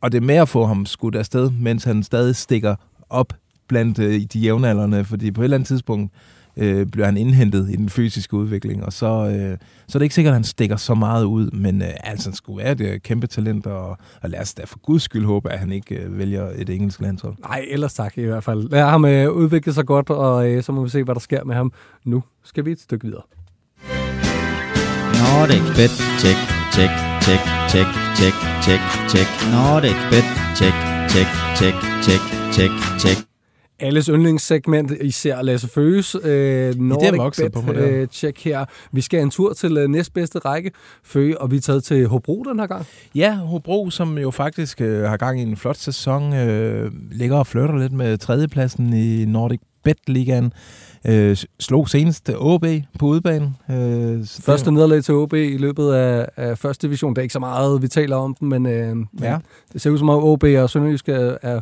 [0.00, 2.74] Og det er med at få ham skudt afsted, mens han stadig stikker
[3.10, 3.32] op
[3.68, 6.12] blandt øh, de jævnaldrende, fordi på et eller andet tidspunkt
[6.56, 9.58] øh, bliver han indhentet i den fysiske udvikling, og så, øh,
[9.88, 12.34] så er det ikke sikkert, at han stikker så meget ud, men øh, altså, han
[12.34, 13.88] skulle være det kæmpe talent, og,
[14.22, 17.00] og lad os da for guds skyld håbe, at han ikke øh, vælger et engelsk
[17.00, 17.34] landshold.
[17.40, 18.68] Nej, ellers tak i hvert fald.
[18.70, 21.44] Lad ham øh, udvikle sig godt, og øh, så må vi se, hvad der sker
[21.44, 21.72] med ham.
[22.04, 23.22] Nu skal vi et stykke videre.
[25.18, 26.38] Nordic Bet, check,
[26.72, 27.88] check, check, check,
[28.18, 28.80] check, check,
[29.12, 29.28] check.
[29.52, 30.26] Nordic Bet,
[30.58, 30.74] check,
[31.12, 31.74] check, check,
[32.06, 32.22] check,
[32.54, 33.18] check, check.
[33.80, 36.16] Alles yndlingssegment, især Lasse Føges.
[36.24, 38.64] Øh, Nordic det er Bet, på øh, check her.
[38.92, 40.70] Vi skal en tur til øh, næstbedste række,
[41.04, 42.86] Føge, og vi er taget til Hobro den her gang.
[43.14, 47.46] Ja, Hobro, som jo faktisk øh, har gang i en flot sæson, øh, ligger og
[47.46, 50.52] flytter lidt med tredjepladsen i Nordic Bet-ligaen.
[51.04, 52.66] Øh, slog senest OB
[52.98, 53.56] på udbanen.
[53.70, 57.14] Øh, første nederlag til OB i løbet af, af første division.
[57.14, 59.38] Det er ikke så meget, vi taler om dem, men øh, ja.
[59.72, 61.60] det ser ud som om OB og Sønderjysk er, er,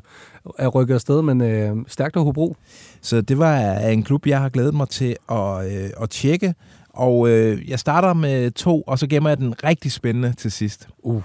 [0.59, 2.57] er rykket afsted, men øh, stærkt af Hobro.
[3.01, 6.55] Så det var en klub, jeg har glædet mig til at, øh, at tjekke.
[6.89, 10.89] Og øh, jeg starter med to, og så gemmer jeg den rigtig spændende til sidst.
[10.99, 11.23] Uh.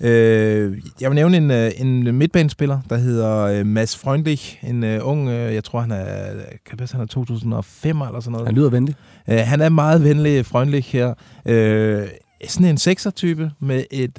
[0.00, 4.64] Øh, jeg vil nævne en, øh, en midtbanespiller, der hedder øh, Mads Freundlich.
[4.64, 6.32] En uh, ung, jeg tror han er,
[6.66, 8.46] kan passe, han er 2005 eller sådan noget.
[8.46, 8.94] Han lyder venlig.
[9.28, 11.08] Uh, han er meget venlig, Freundlich her.
[11.44, 12.08] Uh,
[12.48, 14.18] sådan en sekser-type med et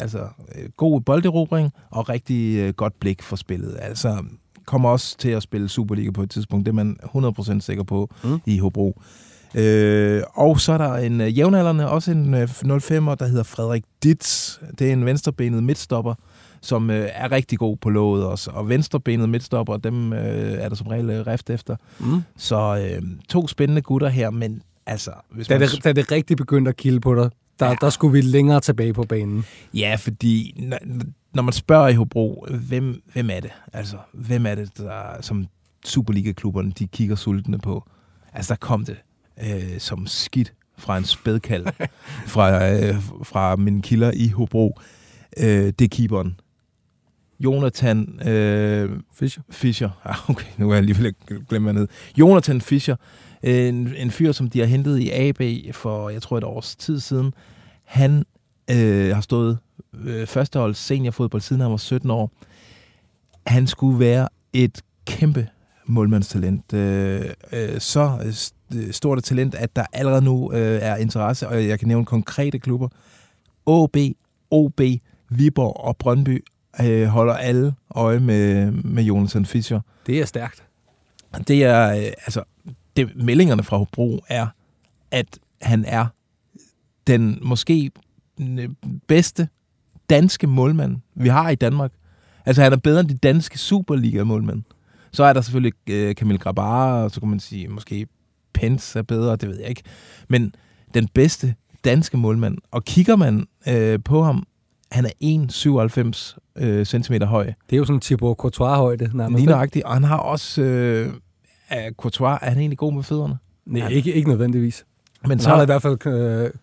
[0.00, 0.26] altså,
[0.76, 3.76] god bolderobring og rigtig godt blik for spillet.
[3.80, 4.24] Altså
[4.68, 6.66] kommer også til at spille Superliga på et tidspunkt.
[6.66, 8.38] Det er man 100% sikker på mm.
[8.46, 9.02] i Hobro.
[9.54, 13.84] Øh, og så er der en øh, jævnaldrende, også en øh, 05'er, der hedder Frederik
[14.02, 14.58] Ditz.
[14.78, 16.14] Det er en venstrebenet midtstopper,
[16.60, 18.50] som øh, er rigtig god på låget også.
[18.50, 21.76] Og venstrebenet midtstopper, dem øh, er der som regel øh, rift efter.
[21.98, 22.22] Mm.
[22.36, 25.10] Så øh, to spændende gutter her, men altså...
[25.30, 25.68] Hvis da, man...
[25.68, 27.30] det, da det rigtig begyndte at kilde på dig,
[27.60, 27.74] der, ja.
[27.80, 29.44] der skulle vi længere tilbage på banen.
[29.74, 30.64] Ja, fordi
[31.34, 33.50] når, man spørger i Hobro, hvem, hvem er det?
[33.72, 35.46] Altså, hvem er det, der, som
[35.84, 37.88] Superliga-klubberne, de kigger sultne på?
[38.32, 38.96] Altså, der kom det
[39.42, 41.66] øh, som skidt fra en spædkald
[42.34, 44.80] fra, øh, fra min kilder i Hobro.
[45.36, 46.40] Øh, det er keeperen.
[47.40, 49.42] Jonathan øh, Fischer.
[49.50, 49.90] Fischer.
[50.04, 51.88] Ah, okay, nu er jeg lige ved at glemme ned.
[52.16, 52.96] Jonathan Fischer,
[53.42, 55.42] en, en fyr, som de har hentet i AB
[55.74, 57.34] for, jeg tror, et års tid siden.
[57.84, 58.24] Han
[58.70, 59.58] øh, har stået
[60.04, 62.30] øh, førsteholds seniorfodbold siden han var 17 år.
[63.46, 65.48] Han skulle være et kæmpe
[65.88, 66.72] målmandstalent.
[66.72, 68.18] Øh, øh, så
[68.74, 72.58] Øh, stort talent, at der allerede nu øh, er interesse, og jeg kan nævne konkrete
[72.58, 72.88] klubber.
[73.66, 73.96] OB,
[74.50, 74.80] OB,
[75.28, 76.44] Viborg og Brøndby
[76.80, 79.80] øh, holder alle øje med, med Jonathan Fischer.
[80.06, 80.64] Det er stærkt.
[81.48, 82.42] Det er, øh, altså,
[82.96, 84.46] det, meldingerne fra Hobro er,
[85.10, 86.06] at han er
[87.06, 87.90] den måske
[89.06, 89.48] bedste
[90.10, 91.92] danske målmand, vi har i Danmark.
[92.46, 94.62] Altså, han er bedre end de danske Superliga-målmænd.
[95.12, 98.06] Så er der selvfølgelig øh, Kamil Grabar, og så kan man sige måske
[98.52, 99.82] Pence er bedre, det ved jeg ikke.
[100.28, 100.54] Men
[100.94, 104.46] den bedste danske målmand, og kigger man øh, på ham,
[104.92, 105.10] han er
[106.56, 107.44] 1,97 øh, cm høj.
[107.44, 109.40] Det er jo sådan Thibaut Courtois-højde nærmest.
[109.40, 110.62] Lige nøjagtigt, og han har også...
[110.62, 111.12] Øh,
[111.68, 113.38] er Courtois, er han egentlig god med fødderne?
[113.66, 114.84] Nej, ikke, ikke nødvendigvis.
[115.26, 116.06] Men så har han i hvert fald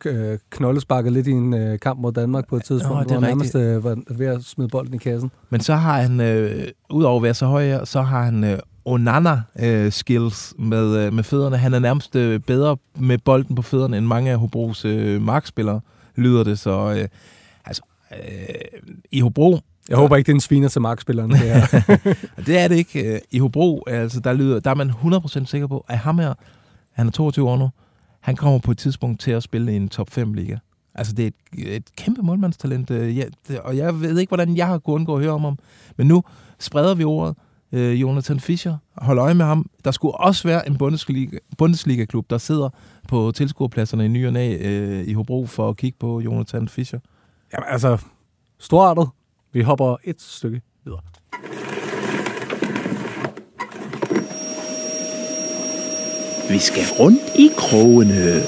[0.06, 3.22] øh, knoldesparket lidt i en øh, kamp mod Danmark på et tidspunkt, Nå, hvor han
[3.22, 5.32] nærmest øh, var ved at smide bolden i kassen.
[5.50, 10.54] Men så har han, øh, udover at være så høj, så har han øh, Onana-skills
[10.60, 11.58] øh, med, øh, med fødderne.
[11.58, 15.82] Han er nærmest øh, bedre med bolden på fødderne, end mange af Hobros øh, markspillere,
[16.16, 16.60] lyder det.
[16.60, 17.08] Så øh,
[17.66, 18.56] altså, øh,
[19.12, 19.60] i Hobro...
[19.90, 21.32] Jeg håber ikke, det er en sviner til markspilleren.
[21.32, 21.40] Det,
[22.48, 23.22] det er det ikke.
[23.32, 26.34] I Hobro, altså, der, lyder, der er man 100% sikker på, at ham her,
[26.92, 27.70] han er 22 år nu,
[28.26, 30.58] han kommer på et tidspunkt til at spille i en top 5-liga.
[30.96, 34.58] Altså, det er et, et kæmpe målmandstalent, øh, ja, det, og jeg ved ikke, hvordan
[34.58, 35.58] jeg har kunnet undgå at høre om ham.
[35.98, 36.24] Men nu
[36.60, 37.36] spreder vi ordet,
[37.72, 38.78] øh, Jonathan Fischer.
[38.98, 39.70] Hold øje med ham.
[39.84, 42.70] Der skulle også være en Bundesliga, Bundesliga-klub, der sidder
[43.08, 47.00] på tilskuerpladserne i ny og øh, i Hobro for at kigge på Jonathan Fischer.
[47.54, 47.98] Jamen altså,
[48.60, 49.10] storartet.
[49.54, 51.02] Vi hopper et stykke videre.
[56.50, 58.44] Vi skal rundt i krogene.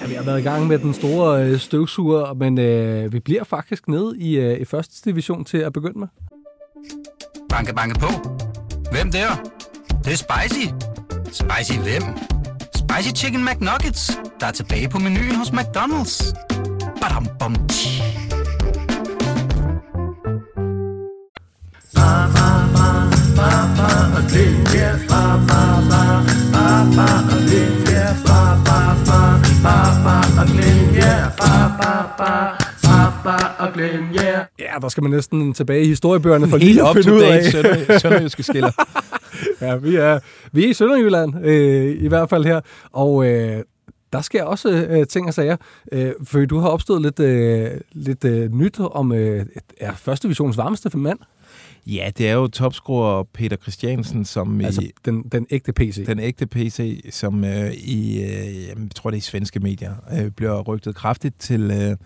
[0.00, 3.44] Ja, vi har været i gang med den store øh, støvsuger, men øh, vi bliver
[3.44, 6.08] faktisk nede i, øh, i første division til at begynde med.
[7.48, 8.08] Banke, banke på.
[8.92, 9.28] Hvem der?
[9.88, 10.66] Det, det er spicy.
[11.32, 12.02] Spicy hvem?
[12.74, 16.34] Spicy Chicken McNuggets, der er tilbage på menuen hos McDonald's.
[17.00, 18.02] Badum, bom, tji.
[33.62, 34.46] Og Glenn, yeah.
[34.58, 37.44] Ja, der skal man næsten tilbage i historiebøgerne for lige at finde ud af.
[38.00, 38.70] Sønderjyske skiller.
[39.60, 40.18] ja, vi er,
[40.52, 42.60] vi er i Sønderjylland, øh, i hvert fald her.
[42.92, 43.62] Og øh,
[44.12, 45.56] der sker også øh, ting og sager,
[45.92, 49.46] øh, for du har opstået lidt, øh, lidt øh, nyt om øh,
[49.80, 51.18] er første divisions varmeste mand.
[51.86, 56.06] Ja, det er jo topscorer Peter Christiansen, som altså i, den, den ægte PC.
[56.06, 60.30] Den ægte PC, som øh, i, øh, jeg tror det er i svenske medier, øh,
[60.30, 61.96] bliver rygtet kraftigt til, øh,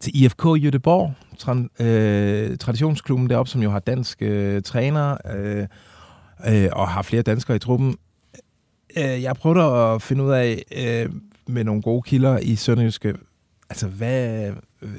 [0.00, 5.66] til IFK Göteborg, tra- øh, traditionsklubben deroppe, som jo har dansk øh, træner øh,
[6.48, 7.96] øh, og har flere danskere i truppen.
[8.98, 11.10] Øh, jeg prøvede at finde ud af øh,
[11.46, 13.14] med nogle gode kilder i Sønderjyske,
[13.70, 14.52] altså hvad,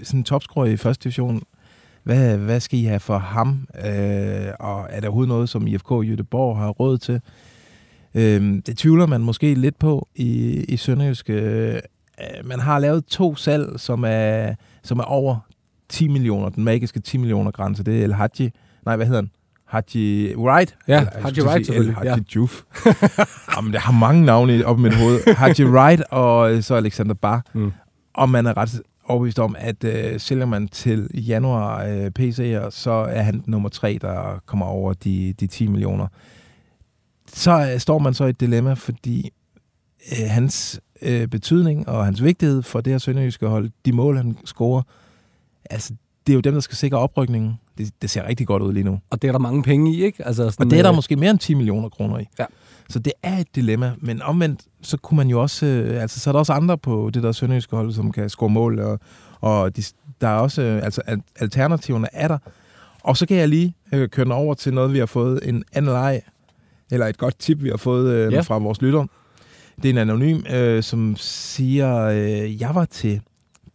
[0.04, 1.44] sådan en topscorer i første division,
[2.04, 3.68] hvad, hvad skal I have for ham?
[3.86, 7.22] Øh, og er der overhovedet noget, som IFK Göteborg har råd til?
[8.16, 11.30] Øh, det tvivler man måske lidt på i, i Sønderjysk.
[11.30, 11.80] Øh,
[12.44, 15.38] man har lavet to salg, som er, som er over
[15.90, 17.84] 10 millioner, den magiske 10 millioner grænse.
[17.84, 18.52] Det er El Hadji,
[18.86, 19.30] nej, hvad hedder han?
[19.70, 20.76] Haji Wright?
[20.88, 21.96] Ja, Haji Wright selvfølgelig.
[21.96, 22.16] Haji ja.
[22.36, 22.62] Juf.
[23.56, 25.36] Jamen, det har mange navne op i mit hoved.
[25.36, 27.46] Haji Wright og øh, så Alexander Bar.
[27.54, 27.72] Mm.
[28.14, 32.92] Og man er ret overbevist om, at øh, sælger man til januar øh, PC'er, så
[32.92, 36.08] er han nummer tre, der kommer over de, de 10 millioner.
[37.34, 39.32] Så øh, står man så i et dilemma, fordi
[40.12, 44.38] øh, hans øh, betydning og hans vigtighed for det her sønderjyske hold, de mål, han
[44.46, 44.82] scorer,
[45.70, 45.94] altså,
[46.28, 47.60] det er jo dem, der skal sikre oprykningen.
[47.78, 49.00] Det, det ser rigtig godt ud lige nu.
[49.10, 50.28] Og det er der mange penge i, ikke?
[50.28, 50.96] Altså sådan, og det er der øh...
[50.96, 52.26] måske mere end 10 millioner kroner i.
[52.40, 52.46] Ja.
[52.90, 56.30] Så det er et dilemma, men omvendt, så kunne man jo også, øh, altså så
[56.30, 59.00] er der også andre på det der sønderjyske hold, som kan score mål, og,
[59.42, 59.84] og de,
[60.22, 61.02] der er også, øh, altså
[61.40, 62.38] alternativerne er der.
[63.04, 65.64] Og så kan jeg lige øh, køre den over til noget, vi har fået en
[65.74, 66.22] anden leg,
[66.92, 68.42] eller et godt tip, vi har fået øh, ja.
[68.42, 69.06] fra vores lytter.
[69.76, 73.22] Det er en anonym, øh, som siger, øh, jeg var til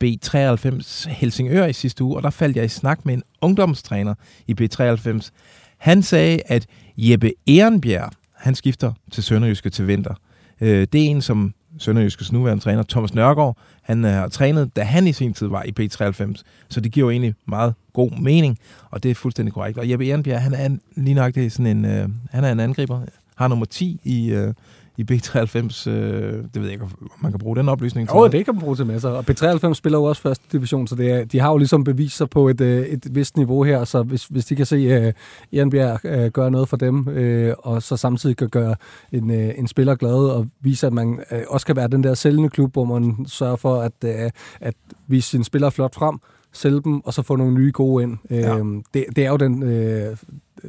[0.04, 4.14] B93 Helsingør i sidste uge, og der faldt jeg i snak med en ungdomstræner
[4.46, 5.30] i B93.
[5.78, 8.12] Han sagde, at Jeppe Ehrenbjerg,
[8.44, 10.14] han skifter til Sønderjyske til vinter.
[10.60, 14.82] Øh, det er en, som Sønderjyskes nuværende træner, Thomas Nørgaard, han øh, har trænet, da
[14.82, 18.58] han i sin tid var i P93, Så det giver jo egentlig meget god mening,
[18.90, 19.78] og det er fuldstændig korrekt.
[19.78, 23.00] Og Jeppe Ehrenbjerg, han er lige nok det sådan en, øh, han er en angriber,
[23.36, 24.54] har nummer 10 i, øh,
[24.96, 25.90] i B93.
[25.90, 28.08] Øh, det ved jeg ikke, om man kan bruge den oplysning.
[28.14, 29.08] Jo, det kan man bruge til masser.
[29.08, 32.16] Og B93 spiller jo også første division, så det er, de har jo ligesom bevist
[32.16, 35.12] sig på et, øh, et vist niveau her, så hvis, hvis de kan se uh,
[35.52, 38.76] Ehrenbjerg uh, gøre noget for dem, uh, og så samtidig kan gøre
[39.12, 42.14] en, uh, en spiller glad og vise, at man uh, også kan være den der
[42.14, 44.30] sælgende klub, hvor man sørger for at, uh,
[44.60, 44.74] at
[45.08, 46.18] vise sine spillere flot frem,
[46.54, 48.18] sælge dem, og så få nogle nye gode ind.
[48.30, 48.56] Ja.
[48.58, 48.64] Øh,
[48.94, 50.16] det, det er jo den, øh,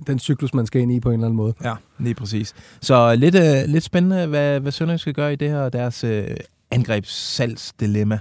[0.08, 1.54] den cyklus, man skal ind i på en eller anden måde.
[1.64, 2.56] Ja, lige præcis.
[2.82, 6.28] Så lidt, øh, lidt spændende, hvad, hvad Sønderjysk skal gøre i det her deres øh,
[6.72, 8.20] angrebssalgsdilemma.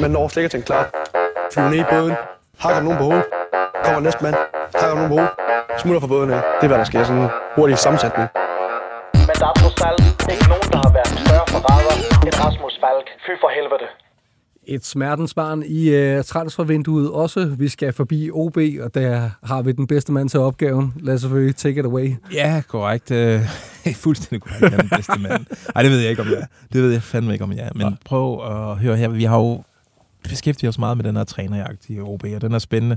[0.00, 0.90] Man når slet ikke at tænke klar.
[1.52, 2.14] Flyver ned i båden,
[2.58, 3.24] hakker nogen på hovedet,
[3.84, 4.36] kommer næste mand,
[4.80, 5.30] hakker nogen på hovedet,
[5.82, 6.40] smutter fra båden af.
[6.58, 7.04] Det er, hvad der sker.
[7.04, 8.28] Sådan en hurtig sammensætning.
[9.28, 11.94] Men der er trods alt ikke nogen, der har været større forræder
[12.26, 12.74] end Rasmus
[13.08, 13.20] Falk.
[13.26, 13.88] Fy for helvede
[14.68, 17.54] et smertensbarn i uh, transfervinduet også.
[17.58, 20.94] Vi skal forbi OB, og der har vi den bedste mand til opgaven.
[21.00, 22.14] Lad os selvfølgelig take it away.
[22.32, 23.10] Ja, korrekt.
[23.10, 25.46] Uh, fuldstændig korrekt, jeg er den bedste mand.
[25.74, 26.46] Nej, det ved jeg ikke, om jeg er.
[26.72, 27.70] Det ved jeg fandme ikke, om jeg er.
[27.74, 27.90] Men ja.
[28.04, 29.08] prøv at høre her.
[29.08, 29.62] Vi har jo
[30.22, 32.96] beskæftiget os meget med den her trænerjagt i OB, og den er spændende.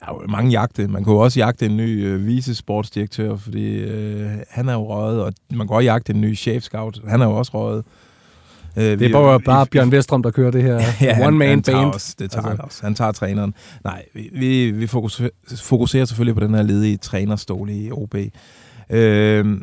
[0.00, 0.88] Der er jo mange jagte.
[0.88, 5.32] Man kunne også jagte en ny øh, vicesportsdirektør, fordi øh, han er jo røget, og
[5.50, 7.08] man kan også jagte en ny chef-scout.
[7.08, 7.84] Han er jo også røget.
[8.76, 11.76] Øh, det er bare, bare Bjørn Vestrøm, der kører det her ja, one-man band.
[11.76, 12.62] Også, det tager altså.
[12.62, 12.82] også.
[12.82, 13.54] Han tager træneren.
[13.84, 18.14] Nej, vi, vi, fokuserer, fokuserer selvfølgelig på den her ledige trænerstol i OB.
[18.90, 19.60] Øh,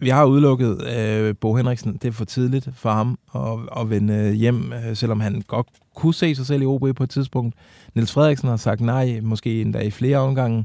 [0.00, 1.92] vi har udelukket øh, Bo Henriksen.
[1.92, 6.14] Det er for tidligt for ham at, at vende hjem, øh, selvom han godt kunne
[6.14, 7.54] se sig selv i OB på et tidspunkt.
[7.94, 10.64] Niels Frederiksen har sagt nej, måske endda i flere omgange.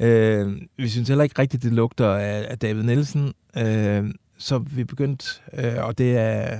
[0.00, 3.32] Øh, vi synes heller ikke rigtigt, det lugter af, af David Nielsen.
[3.58, 4.04] Øh,
[4.38, 6.58] så vi begyndt, øh, og det er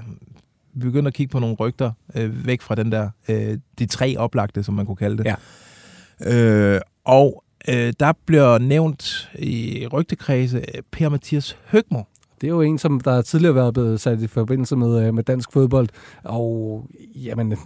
[0.76, 4.16] vi begyndte at kigge på nogle rygter øh, væk fra den der, øh, de tre
[4.18, 5.24] oplagte, som man kunne kalde det.
[5.24, 6.74] Ja.
[6.74, 12.02] Øh, og øh, der bliver nævnt i rygtekredse øh, Per-Mathias Høgmo.
[12.40, 15.14] Det er jo en, som der tidligere har været blevet sat i forbindelse med, øh,
[15.14, 15.88] med dansk fodbold,
[16.24, 16.84] og
[17.14, 17.56] jamen,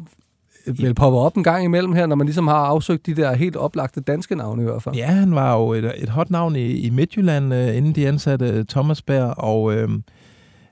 [0.66, 3.56] vel popper op en gang imellem her, når man ligesom har afsøgt de der helt
[3.56, 4.94] oplagte danske navne i hvert fald.
[4.94, 8.64] Ja, han var jo et, et hot navn i, i Midtjylland, øh, inden de ansatte
[8.64, 9.88] Thomas Berg, og øh,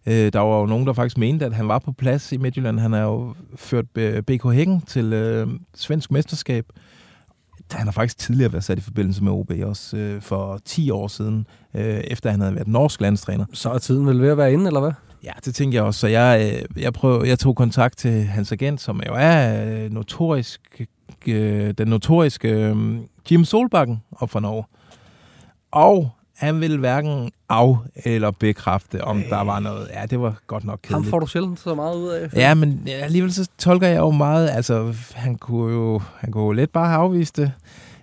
[0.06, 2.78] Øh, der var jo nogen, der faktisk mente, at han var på plads i Midtjylland.
[2.78, 3.86] Han har jo ført
[4.26, 6.66] BK Hækken til øh, svensk mesterskab.
[7.72, 11.08] Han har faktisk tidligere været sat i forbindelse med OB, også øh, for 10 år
[11.08, 13.44] siden, øh, efter han havde været norsk landstræner.
[13.52, 14.92] Så er tiden vel ved at være inde, eller hvad?
[15.24, 16.00] Ja, det tænker jeg også.
[16.00, 19.92] Så jeg, øh, jeg, prøv, jeg tog kontakt til hans agent, som jo er øh,
[19.92, 20.82] notorisk,
[21.26, 22.98] øh, den notoriske øh,
[23.30, 24.64] Jim Solbakken op fra Norge.
[25.70, 29.88] Og han ville hverken af- eller bekræfte, om der var noget.
[29.94, 31.04] Ja, det var godt nok kedeligt.
[31.04, 32.28] Ham får du sjældent så meget ud af.
[32.36, 36.52] Ja, men alligevel så tolker jeg jo meget, altså han kunne jo, han kunne jo
[36.52, 37.52] let bare have afvist det.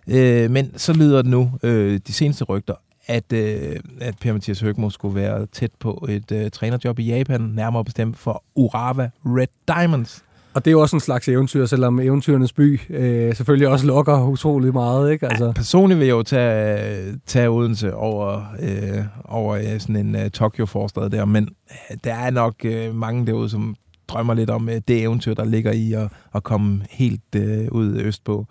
[0.07, 2.73] Øh, men så lyder det nu, øh, de seneste rygter,
[3.07, 7.85] at, øh, at Per-Mathias Høgmo skulle være tæt på et øh, trænerjob i Japan, nærmere
[7.85, 10.23] bestemt for Urawa Red Diamonds.
[10.55, 14.27] Og det er jo også en slags eventyr, selvom eventyrenes by øh, selvfølgelig også lokker
[14.27, 15.11] utrolig meget.
[15.11, 15.25] Ikke?
[15.25, 15.45] Altså.
[15.45, 20.27] Ja, personligt vil jeg jo tage, tage Odense over, øh, over øh, sådan en uh,
[20.27, 23.75] Tokyo-forstad der, men øh, der er nok øh, mange derude, som
[24.07, 27.95] drømmer lidt om øh, det eventyr, der ligger i at, at komme helt øh, ud
[27.95, 28.45] østpå.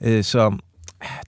[0.00, 0.56] Øh, så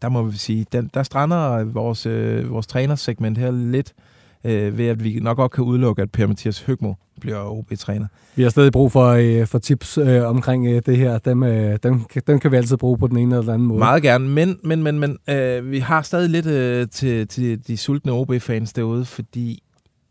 [0.03, 4.06] der må vi sige, der, der strander vores, øh, vores trænersegment her lidt øh,
[4.45, 8.07] ved, at vi nok godt kan udelukke, at Per-Mathias Høgmo bliver OB-træner.
[8.37, 11.19] Vi har stadig brug for, øh, for tips øh, omkring øh, det her.
[11.19, 13.79] Dem, øh, dem, dem kan vi altid bruge på den ene eller den anden måde.
[13.79, 17.77] Meget gerne, men, men, men, men øh, vi har stadig lidt øh, til, til de
[17.77, 19.63] sultne OB-fans derude, fordi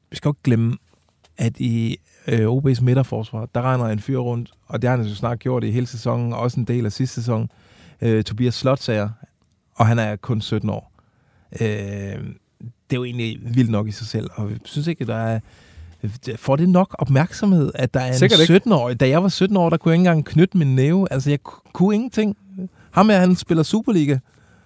[0.10, 0.78] vi skal ikke glemme,
[1.38, 5.16] at i øh, OB's midterforsvar, der regner en fyr rundt, og det har han jo
[5.16, 7.50] snart gjort i hele sæsonen, og også en del af sidste sæson.
[8.02, 9.10] Øh, Tobias Slotsager,
[9.76, 10.92] og han er kun 17 år.
[11.62, 12.18] Øh,
[12.90, 15.16] det er jo egentlig vildt nok i sig selv, og jeg synes ikke, at der
[15.16, 15.40] er
[16.36, 19.00] får det nok opmærksomhed, at der er Sikkert en 17-årig.
[19.00, 21.08] Da jeg var 17 år, der kunne jeg ikke engang knytte min næve.
[21.12, 21.40] Altså, jeg
[21.74, 22.38] kunne ingenting.
[22.92, 24.18] Ham her, han spiller Superliga.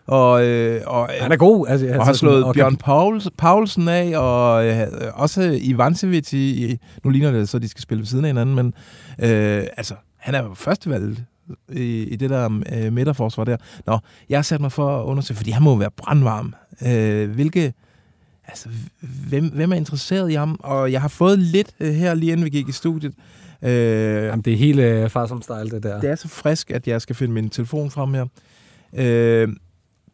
[0.07, 1.67] Og, øh, og, han er god.
[1.67, 6.77] Altså, og har slået sådan, Bjørn Pauls, Paulsen af, og øh, også Ivancevic i, i...
[7.03, 8.73] Nu ligner det så, de skal spille ved siden af hinanden, men
[9.19, 11.25] øh, altså, han er jo førstevalget
[11.71, 13.57] i, i det der øh, midterforsvar der.
[13.85, 16.53] Nå, jeg har sat mig for at undersøge, fordi han må være brandvarm.
[16.87, 17.73] Øh, hvilke
[18.49, 18.69] altså,
[19.29, 20.59] hvem, hvem er interesseret i ham?
[20.59, 23.13] Og jeg har fået lidt øh, her, lige inden vi gik i studiet.
[23.61, 23.71] Øh,
[24.25, 26.01] Jamen, det er helt øh, far som style, det der.
[26.01, 28.25] Det er så frisk, at jeg skal finde min telefon frem her.
[28.93, 29.47] Øh,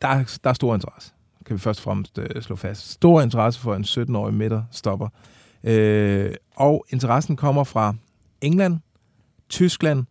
[0.02, 1.12] der, er, der er stor interesse,
[1.46, 2.92] kan vi først og fremmest øh, slå fast.
[2.92, 5.08] Stor interesse for en 17-årig midterstopper.
[5.64, 7.96] Øh, og interessen kommer fra
[8.42, 8.80] England,
[9.50, 10.04] Tyskland,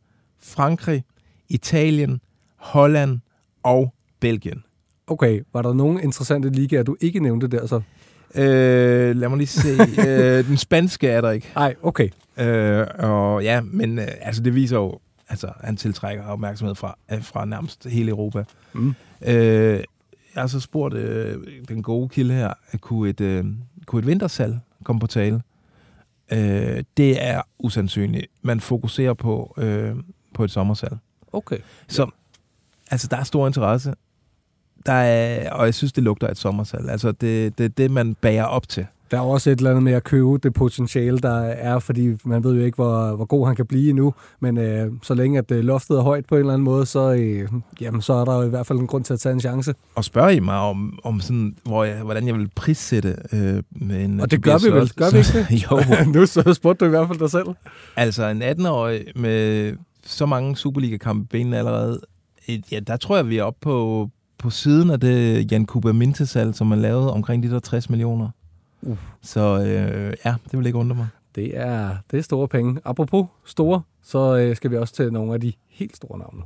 [0.43, 1.05] Frankrig,
[1.49, 2.21] Italien,
[2.57, 3.21] Holland
[3.63, 4.65] og Belgien.
[5.07, 7.81] Okay, var der nogle interessante ligaer, du ikke nævnte der så?
[8.37, 9.69] Øh, lad mig lige se.
[10.09, 11.51] øh, den spanske er der ikke.
[11.55, 12.09] Nej, okay.
[12.37, 17.23] Øh, og ja, men øh, altså, det viser jo, altså, han tiltrækker opmærksomhed fra, øh,
[17.23, 18.45] fra nærmest hele Europa.
[18.73, 18.95] Mm.
[19.27, 19.83] Øh,
[20.35, 21.37] jeg har så spurgt øh,
[21.69, 23.45] den gode kilde her, at kunne et, øh,
[23.87, 25.43] kunne et vintersalg komme på tale?
[26.33, 28.27] Øh, det er usandsynligt.
[28.43, 29.95] Man fokuserer på, øh,
[30.35, 30.97] på et sommersalg.
[31.33, 31.59] Okay.
[31.89, 32.11] Så
[32.91, 33.95] altså, der er stor interesse
[34.87, 36.91] der er, og jeg synes, det lugter et sommersalg.
[36.91, 38.87] Altså, det er det, det, man bærer op til.
[39.11, 42.45] Der er også et eller andet med at købe det potentiale, der er, fordi man
[42.45, 45.51] ved jo ikke, hvor, hvor god han kan blive nu, men øh, så længe at
[45.51, 47.49] øh, loftet er højt på en eller anden måde, så, øh,
[47.81, 49.75] jamen, så er der jo i hvert fald en grund til at tage en chance.
[49.95, 54.05] Og spørger I mig om, om sådan, hvor jeg, hvordan jeg vil prissætte øh, med
[54.05, 55.63] en Og det gør vi vel, gør vi ikke det?
[55.65, 55.81] jo.
[56.21, 57.47] nu så spurgte du i hvert fald dig selv.
[57.97, 59.73] Altså en 18-årig med
[60.07, 62.01] så mange Superliga-kampe benene allerede,
[62.73, 64.09] ja, der tror jeg, vi er oppe på,
[64.45, 68.29] på siden af det Jan Kuba Mintesal, som man lavede omkring de der 60 millioner.
[68.83, 68.97] Uh.
[69.23, 71.09] Så øh, ja, det vil ikke undre mig.
[71.35, 72.81] Det er, det er store penge.
[72.85, 76.43] Apropos store, så øh, skal vi også til nogle af de helt store navne.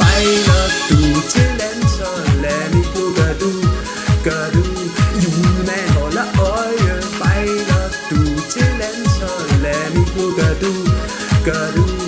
[0.00, 1.00] Bejler du
[1.32, 2.86] til landsholdet,
[3.18, 3.50] gør du,
[4.26, 4.62] gør du,
[5.22, 6.94] julemand holder øje.
[7.22, 8.20] Bejler du
[8.54, 9.60] til landsholdet,
[10.38, 10.72] gør du,
[11.44, 11.99] gør du,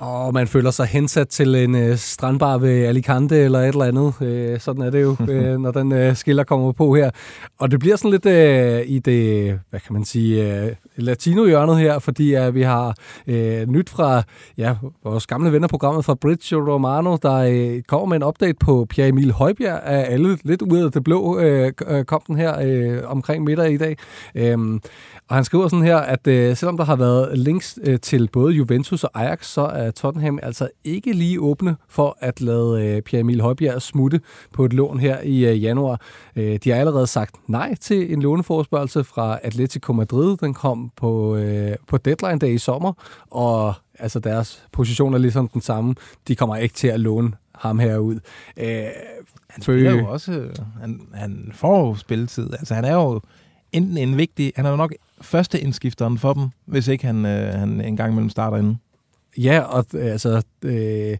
[0.00, 4.14] og man føler sig hensat til en øh, strandbar ved Alicante eller et eller andet.
[4.20, 7.10] Øh, sådan er det jo, øh, når den øh, skiller kommer på her.
[7.58, 11.98] Og det bliver sådan lidt øh, i det, hvad kan man sige, øh, latino-hjørnet her,
[11.98, 12.94] fordi øh, vi har
[13.26, 14.22] øh, nyt fra
[14.58, 19.08] ja, vores gamle vennerprogrammet fra Bridge Romano, der øh, kommer med en update på Pierre
[19.08, 23.10] Emil Højbjerg af alle lidt ud af det blå, øh, øh, kom den her øh,
[23.10, 23.96] omkring middag i dag.
[24.34, 24.58] Øh,
[25.28, 28.54] og han skriver sådan her, at øh, selvom der har været links øh, til både
[28.54, 33.20] Juventus og Ajax, så er Tottenham altså ikke lige åbne for at lade øh, Pierre
[33.20, 34.20] Emil Højbjerg smutte
[34.52, 36.00] på et lån her i øh, januar.
[36.36, 40.36] Øh, de har allerede sagt nej til en låneforspørgelse fra Atletico Madrid.
[40.36, 42.92] Den kom på, øh, på deadline day i sommer,
[43.30, 45.94] og altså deres position er ligesom den samme.
[46.28, 48.20] De kommer ikke til at låne ham herud.
[48.56, 48.84] Øh,
[49.50, 50.48] han spiller jo også,
[50.80, 52.52] han, han får jo spilletid.
[52.52, 53.20] Altså han er jo
[53.72, 57.54] enten en vigtig, han er jo nok første indskifteren for dem, hvis ikke han, øh,
[57.54, 58.80] han en gang imellem starter inden.
[59.38, 61.16] Ja, og øh, altså, øh,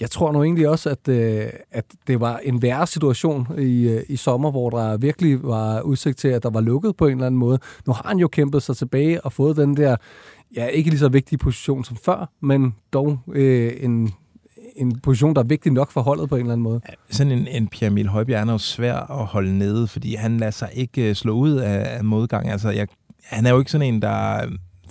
[0.00, 4.02] jeg tror nu egentlig også, at, øh, at det var en værre situation i, øh,
[4.08, 7.26] i sommer, hvor der virkelig var udsigt til, at der var lukket på en eller
[7.26, 7.58] anden måde.
[7.86, 9.96] Nu har han jo kæmpet sig tilbage og fået den der,
[10.56, 14.10] ja, ikke lige så vigtige position som før, men dog øh, en,
[14.76, 16.80] en position, der er vigtig nok for holdet på en eller anden måde.
[17.10, 20.52] Sådan en, en Pierre Emil Højbjerg er jo svær at holde nede, fordi han lader
[20.52, 22.48] sig ikke øh, slå ud af, af modgang.
[22.48, 22.86] Altså, jeg,
[23.24, 24.46] han er jo ikke sådan en, der,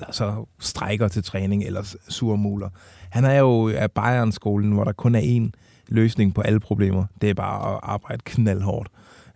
[0.05, 2.69] der så strækker til træning eller surmuler.
[3.09, 5.51] Han er jo af Bayern-skolen, hvor der kun er én
[5.87, 7.05] løsning på alle problemer.
[7.21, 8.89] Det er bare at arbejde knaldhårdt.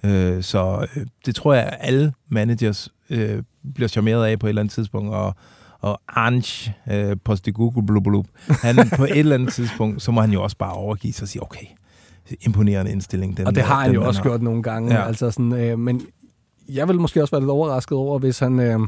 [0.03, 3.43] Øh, så øh, det tror jeg, at alle managers øh,
[3.73, 5.35] bliver charmeret af på et eller andet tidspunkt, og,
[5.79, 10.57] og Ange øh, Postegugu han på et eller andet tidspunkt, så må han jo også
[10.57, 11.65] bare overgive sig og sige, okay,
[12.41, 13.37] imponerende indstilling.
[13.37, 14.29] Den, og det har han jo også har.
[14.29, 14.93] gjort nogle gange.
[14.93, 15.07] Ja.
[15.07, 16.01] Altså sådan, øh, men
[16.69, 18.79] jeg vil måske også være lidt overrasket over, hvis han, øh,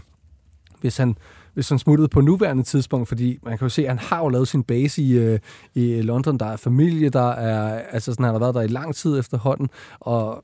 [0.81, 1.15] hvis han,
[1.57, 4.29] hvis han smuttede på nuværende tidspunkt, fordi man kan jo se, at han har jo
[4.29, 5.39] lavet sin base i, øh,
[5.75, 6.37] i London.
[6.37, 9.69] Der er familie, der er, altså sådan, han har været der i lang tid efterhånden,
[9.99, 10.43] og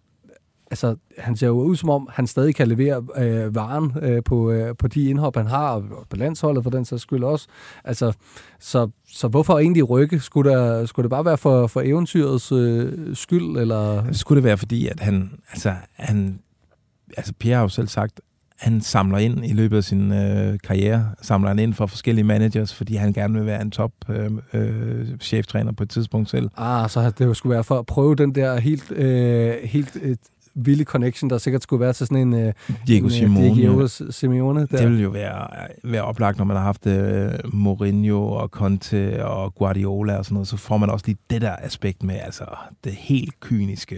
[0.71, 4.51] altså, han ser jo ud som om, han stadig kan levere øh, varen øh, på,
[4.51, 7.47] øh, på de indhop, han har, og på landsholdet for den sags skyld også.
[7.83, 8.13] Altså,
[8.59, 10.19] så, så hvorfor egentlig rykke?
[10.19, 13.57] Skulle, der, skulle det bare være for, for eventyrets øh, skyld?
[13.57, 14.11] Eller?
[14.11, 16.39] Skulle det være, fordi at han, altså, han,
[17.17, 18.21] altså Pierre har jo selv sagt,
[18.59, 22.73] han samler ind i løbet af sin øh, karriere, samler han ind for forskellige managers,
[22.73, 26.49] fordi han gerne vil være en top øh, øh, cheftræner på et tidspunkt selv.
[26.57, 30.15] Ah, så det skulle være for at prøve den der helt, øh, helt øh,
[30.55, 32.47] vilde connection, der sikkert skulle være til sådan en...
[32.47, 32.53] Uh,
[32.87, 33.55] Diego en, Simone.
[33.55, 34.59] Diego Simeone.
[34.59, 34.77] Der.
[34.77, 35.47] Det vil jo være,
[35.83, 40.47] være oplagt, når man har haft uh, Mourinho og Conte og Guardiola og sådan noget,
[40.47, 42.45] så får man også lige det der aspekt med, altså
[42.83, 43.97] det helt kyniske,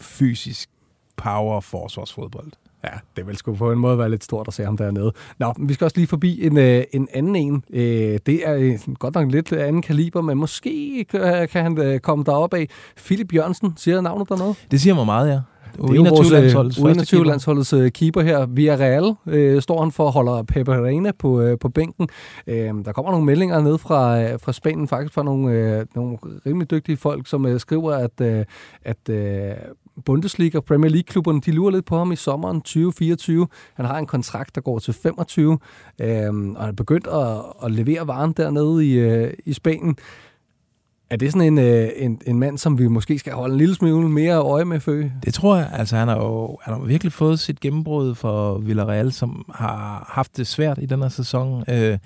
[0.00, 0.68] fysisk
[1.16, 2.52] power forsvarsfodbold.
[2.84, 5.12] Ja, det vil sgu på en måde være lidt stort at se ham dernede.
[5.38, 7.64] Nå, vi skal også lige forbi en, øh, en anden en.
[7.70, 12.00] Øh, det er øh, godt nok lidt anden kaliber, men måske kan, kan han øh,
[12.00, 12.68] komme derop af.
[12.96, 14.66] Philip Jørgensen, siger navnet der noget?
[14.70, 15.40] Det siger mig meget, ja.
[15.78, 18.46] U21-landsholdets U21-landsholdets uh, keeper her.
[18.46, 22.08] Via Real øh, står han for at holde Pepe Reina på, øh, på bænken.
[22.46, 26.18] Øh, der kommer nogle meldinger ned fra, øh, fra Spanien, faktisk fra nogle, øh, nogle
[26.46, 28.44] rimelig dygtige folk, som øh, skriver, at, øh,
[28.84, 29.52] at øh,
[30.04, 33.48] Bundesliga og Premier League-klubberne, de lurer lidt på ham i sommeren 2024.
[33.74, 35.58] Han har en kontrakt, der går til 25,
[36.00, 39.96] øh, og han er begyndt at, at levere varen dernede i, øh, i Spanien.
[41.10, 43.74] Er det sådan en, øh, en, en mand, som vi måske skal holde en lille
[43.74, 45.04] smule mere øje med, Fø?
[45.24, 45.70] Det tror jeg.
[45.72, 50.36] Altså, han har jo han har virkelig fået sit gennembrud for Villarreal, som har haft
[50.36, 51.64] det svært i den her sæson.
[51.68, 51.98] Øh,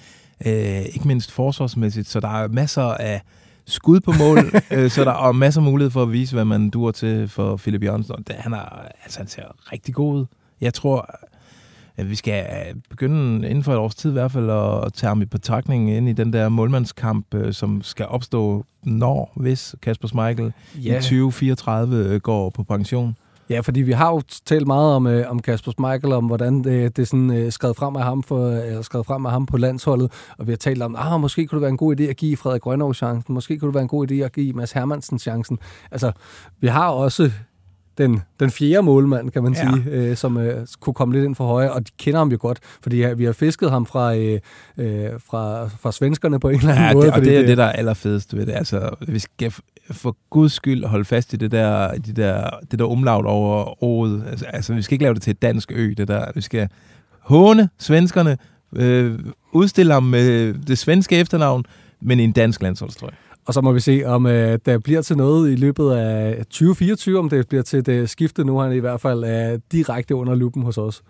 [0.47, 3.22] øh, ikke mindst forsvarsmæssigt, så der er masser af
[3.66, 4.38] skud på mål,
[4.72, 7.56] øh, så der er masser af mulighed for at vise, hvad man duer til for
[7.56, 8.14] Philip Jørgensen.
[8.26, 10.26] Det, han, er, altså, han ser rigtig god ud.
[10.60, 11.10] Jeg tror,
[11.96, 12.44] at vi skal
[12.90, 16.08] begynde inden for et års tid i hvert fald at tage ham i betragtning ind
[16.08, 20.52] i den der målmandskamp, øh, som skal opstå når, hvis Kasper Schmeichel
[20.84, 20.98] ja.
[20.98, 23.16] i 2034 øh, går på pension.
[23.51, 26.97] Ja, fordi vi har jo talt meget om, øh, om Kasper Schmeichel, om hvordan det,
[26.97, 29.57] det er sådan, øh, skrevet, frem af ham for, øh, skrevet frem af ham på
[29.57, 32.16] landsholdet, og vi har talt om, ah, måske kunne det være en god idé at
[32.16, 35.18] give Frederik Grønov chancen, måske kunne det være en god idé at give Mads Hermansen
[35.18, 35.59] chancen.
[35.90, 36.12] Altså,
[36.61, 37.30] vi har også
[37.99, 39.61] den, den fjerde målmand, kan man ja.
[39.61, 42.38] sige, øh, som øh, kunne komme lidt ind for højre, og de kender ham jo
[42.40, 44.40] godt, fordi ja, vi har fisket ham fra, øh,
[44.76, 47.07] øh, fra, fra svenskerne på en eller anden ja, måde.
[47.07, 48.53] Det, og det er det, der er allerfedest ved det.
[48.53, 49.55] Altså, vi skal
[49.91, 54.24] for guds skyld holde fast i det der, de der, det der umlaut over året.
[54.30, 56.26] Altså, altså, vi skal ikke lave det til et dansk ø, det der.
[56.34, 56.68] Vi skal
[57.20, 58.39] håne svenskerne,
[58.76, 59.18] øh,
[59.53, 61.64] udstille ham med det svenske efternavn,
[62.01, 63.14] men i en dansk landsholdstrøje.
[63.47, 67.18] Og så må vi se, om øh, der bliver til noget i løbet af 2024,
[67.18, 68.45] om det bliver til det skifte.
[68.45, 71.03] Nu han i hvert fald er direkte under lupen hos os.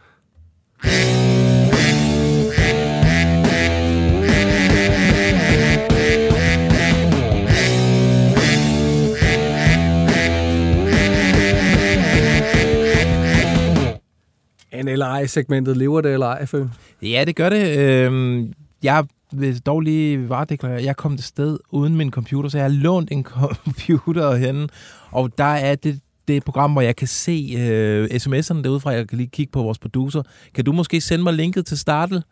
[14.82, 16.70] NLI-segmentet, lever det eller ej, Føm?
[17.02, 17.78] Ja, det gør det.
[17.78, 18.52] Øhm,
[18.82, 22.72] jeg vil dog lige varedeklarere, jeg kom til sted uden min computer, så jeg har
[22.72, 23.24] lånt en
[23.64, 24.68] computer henne,
[25.10, 29.18] og der er det, det program, hvor jeg kan se øh, sms'erne derudefra, jeg kan
[29.18, 30.22] lige kigge på vores producer.
[30.54, 32.22] Kan du måske sende mig linket til startel?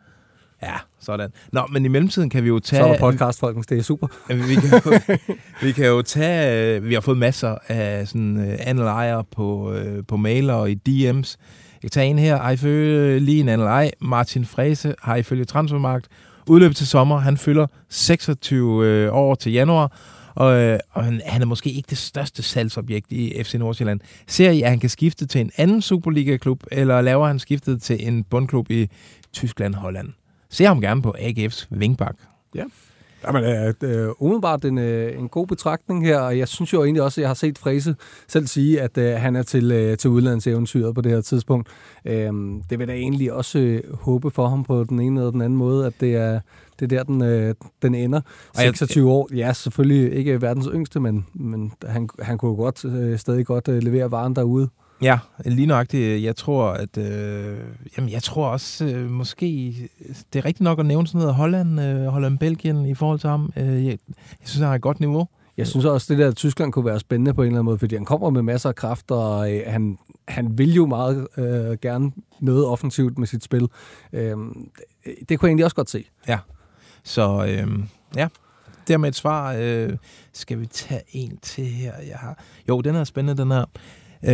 [0.63, 1.29] Ja, sådan.
[1.51, 2.81] Nå, men i mellemtiden kan vi jo tage...
[2.81, 3.67] Så er der podcast, folkens.
[3.67, 4.07] Det er super.
[4.27, 4.99] Vi kan jo,
[5.67, 6.81] vi kan jo tage...
[6.83, 11.35] Vi har fået masser af sådan uh, analyzer på, uh, på mail og i DM's.
[11.85, 12.37] Jeg tager tage en her.
[12.37, 13.93] Har ifølge lige en analyze.
[14.01, 16.07] Martin Frese har ifølge Transfermarkt
[16.47, 17.17] udløb til sommer.
[17.17, 19.99] Han fylder 26 øh, år til januar,
[20.35, 23.99] og, øh, og han, han er måske ikke det største salgsobjekt i FC Nordsjælland.
[24.27, 28.07] Ser I, at han kan skifte til en anden Superliga-klub, eller laver han skiftet til
[28.07, 28.89] en bundklub i
[29.33, 30.09] Tyskland, Holland?
[30.49, 32.15] Ser ham gerne på AGF's Vingbak.
[32.55, 32.63] Ja.
[33.27, 37.03] Jamen, øh, øh, umiddelbart en, øh, en god betragtning her, og jeg synes jo egentlig
[37.03, 37.95] også, at jeg har set Frese
[38.27, 41.69] selv sige, at øh, han er til, øh, til udlandseventyret på det her tidspunkt.
[42.05, 42.31] Øh,
[42.69, 45.57] det vil da egentlig også øh, håbe for ham på den ene eller den anden
[45.57, 46.39] måde, at det er,
[46.79, 48.21] det er der, den, øh, den ender.
[48.55, 53.45] 26 år, ja, selvfølgelig ikke verdens yngste, men, men han, han kunne godt øh, stadig
[53.45, 54.69] godt øh, levere varen derude.
[55.01, 56.23] Ja, lige nøjagtigt.
[56.23, 57.57] Jeg tror, at øh,
[57.97, 59.75] jamen, jeg tror også, øh, måske,
[60.33, 63.53] det er rigtigt nok at nævne sådan noget Holland, øh, Holland-Belgien i forhold til ham.
[63.57, 65.27] Øh, jeg, jeg synes, han har et godt niveau.
[65.57, 67.79] Jeg synes også, at det der Tyskland kunne være spændende på en eller anden måde,
[67.79, 71.77] fordi han kommer med masser af kraft, og øh, han, han vil jo meget øh,
[71.81, 73.67] gerne noget offensivt med sit spil.
[74.13, 74.37] Øh,
[75.05, 76.05] det, det kunne jeg egentlig også godt se.
[76.27, 76.39] Ja,
[77.03, 77.79] så øh,
[78.15, 78.27] ja,
[78.87, 79.55] dermed et svar.
[79.59, 79.97] Øh,
[80.33, 81.93] skal vi tage en til her?
[82.07, 82.43] Jeg har...
[82.69, 83.65] Jo, den er spændende, den her.
[84.27, 84.33] Øh,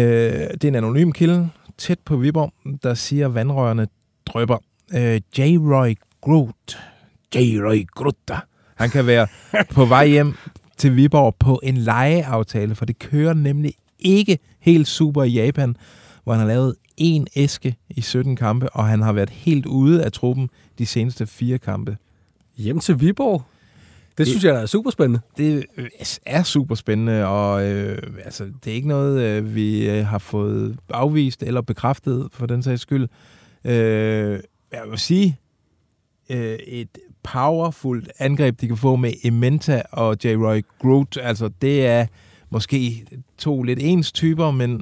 [0.53, 3.87] det er en anonym kilde tæt på Viborg, der siger, at vandrørene
[4.25, 4.57] drøber.
[4.95, 5.57] øh, J.
[5.57, 6.77] Roy Groot.
[7.35, 7.37] J.
[7.37, 8.31] Roy Groot.
[8.75, 9.27] Han kan være
[9.75, 10.33] på vej hjem
[10.77, 15.75] til Viborg på en lejeaftale, for det kører nemlig ikke helt super i Japan,
[16.23, 20.03] hvor han har lavet en æske i 17 kampe, og han har været helt ude
[20.05, 21.97] af truppen de seneste fire kampe.
[22.57, 23.43] Hjem til Viborg?
[24.26, 25.19] Det, synes jeg er super spændende.
[25.38, 25.65] Det
[26.26, 30.78] er super spændende, og øh, altså, det er ikke noget, øh, vi øh, har fået
[30.89, 33.07] afvist eller bekræftet for den sags skyld.
[33.65, 34.39] Øh,
[34.72, 35.39] jeg vil sige,
[36.30, 40.28] øh, et powerfult angreb, de kan få med Ementa og J.
[40.28, 41.17] Roy Groot.
[41.22, 42.05] Altså, det er
[42.49, 43.05] måske
[43.38, 44.82] to lidt ens typer, men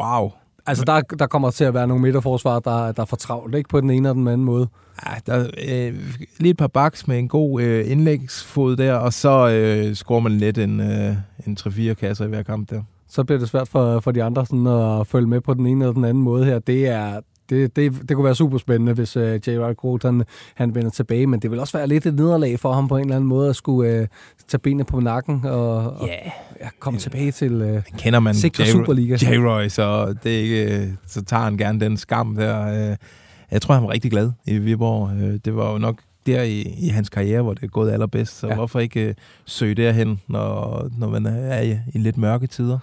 [0.00, 0.30] wow.
[0.66, 3.68] Altså, der, der kommer til at være nogle midterforsvar, der, der er for travlt, ikke
[3.68, 4.68] på den ene eller den anden måde.
[5.06, 5.94] Ja, der øh,
[6.38, 10.32] lige et par baks med en god øh, indlægsfod der, og så øh, scorer man
[10.32, 12.82] lidt en, øh, en 3-4 kasser i hver kamp der.
[13.08, 15.84] Så bliver det svært for, for de andre sådan at følge med på den ene
[15.84, 16.58] eller den anden måde her.
[16.58, 19.72] Det er, det, det, det kunne være super spændende, hvis uh, J.R.
[19.72, 20.24] Groot han,
[20.54, 23.02] han vender tilbage, men det vil også være lidt et nederlag for ham på en
[23.02, 24.06] eller anden måde at skulle uh,
[24.48, 25.90] tage benene på nakken og, yeah.
[26.00, 26.08] og
[26.60, 29.16] ja, komme tilbage til uh, kender man sikre Superliga.
[29.16, 32.90] J-Roy, så, det ikke, så tager han gerne den skam der.
[32.90, 32.96] Uh,
[33.50, 35.02] jeg tror, han var rigtig glad i Viborg.
[35.02, 38.38] Uh, det var jo nok der i, i hans karriere, hvor det er gået allerbedst,
[38.38, 38.54] så ja.
[38.54, 42.78] hvorfor ikke uh, søge derhen, når, når man er i, i lidt mørke tider?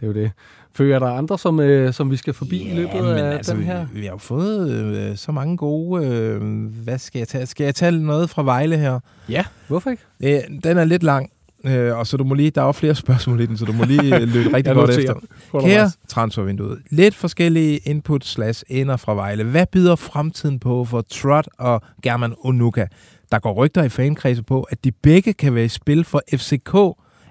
[0.00, 0.30] Det er jo det.
[0.76, 3.62] Føler der andre, som, øh, som vi skal forbi ja, i løbet af altså, den
[3.62, 3.86] her?
[3.92, 6.06] Vi, vi har jo fået øh, så mange gode...
[6.06, 6.42] Øh,
[6.84, 7.46] hvad skal jeg tage?
[7.46, 9.00] Skal jeg tage noget fra Vejle her?
[9.28, 10.02] Ja, hvorfor ikke?
[10.24, 11.30] Øh, den er lidt lang,
[11.64, 12.50] øh, og så du må lige...
[12.50, 15.14] Der er jo flere spørgsmål i den, så du må lige løbe rigtig godt efter.
[15.60, 16.78] Kære transfervinduet.
[16.90, 19.44] Lidt forskellige input slash ender fra Vejle.
[19.44, 22.86] Hvad byder fremtiden på for Trot og German Onuka?
[23.32, 26.74] Der går rygter i fankredse på, at de begge kan være i spil for FCK.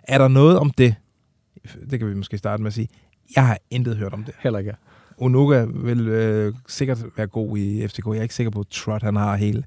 [0.04, 0.96] Er der noget om det?
[1.89, 2.88] Det kan vi måske starte med at sige.
[3.36, 4.34] Jeg har intet hørt om det.
[4.39, 4.73] Heller ikke.
[5.17, 8.05] Onuga vil øh, sikkert være god i FCK.
[8.07, 9.63] Jeg er ikke sikker på, at Trot han har hele,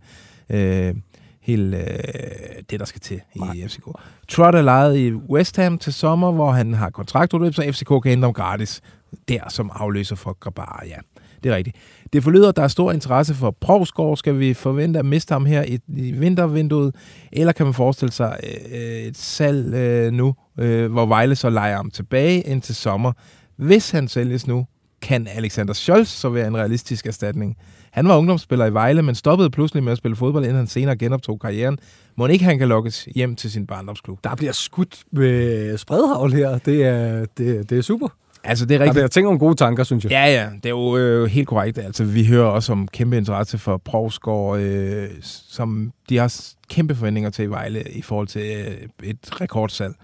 [0.50, 0.94] øh,
[1.40, 3.52] hele øh, det, der skal til Nej.
[3.52, 3.84] i FCK.
[4.28, 8.10] Trot er lejet i West Ham til sommer, hvor han har kontraktudløb, så FCK kan
[8.10, 8.82] hente ham gratis
[9.28, 10.84] der som afløser for Grabar.
[10.86, 10.96] Ja,
[11.42, 11.76] det er rigtigt.
[12.12, 14.16] Det forlyder, at der er stor interesse for Provsgaard.
[14.16, 16.94] Skal vi forvente at miste ham her i, i vintervinduet?
[17.32, 18.38] Eller kan man forestille sig
[18.72, 23.12] øh, et salg øh, nu, øh, hvor Vejle så leger ham tilbage indtil sommer?
[23.58, 24.66] Hvis han sælges nu,
[25.02, 27.56] kan Alexander Scholz så være en realistisk erstatning.
[27.90, 30.96] Han var ungdomsspiller i Vejle, men stoppede pludselig med at spille fodbold, inden han senere
[30.96, 31.78] genoptog karrieren.
[32.16, 34.18] Må ikke han kan lokkes hjem til sin barndomsklub?
[34.24, 36.58] Der bliver skudt med spredhavl her.
[36.58, 38.08] Det er, det, det er super.
[38.44, 38.94] Altså, det er rigtigt.
[38.94, 40.10] Der bliver tænkt om gode tanker, synes jeg.
[40.10, 40.50] Ja, ja.
[40.56, 41.78] Det er jo øh, helt korrekt.
[41.78, 46.34] Altså, vi hører også om kæmpe interesse for Provsgaard, øh, som de har
[46.68, 49.94] kæmpe forventninger til i Vejle i forhold til øh, et rekordsalg.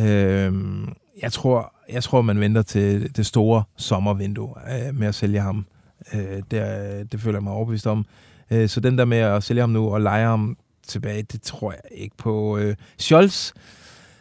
[0.00, 0.52] Øh,
[1.22, 5.66] jeg tror, jeg tror, man venter til det store sommervindue øh, med at sælge ham.
[6.14, 8.06] Øh, det, det føler jeg mig overbevist om.
[8.50, 10.56] Øh, så den der med at sælge ham nu og lege ham
[10.86, 12.58] tilbage, det tror jeg ikke på.
[12.58, 13.52] Øh, Scholz,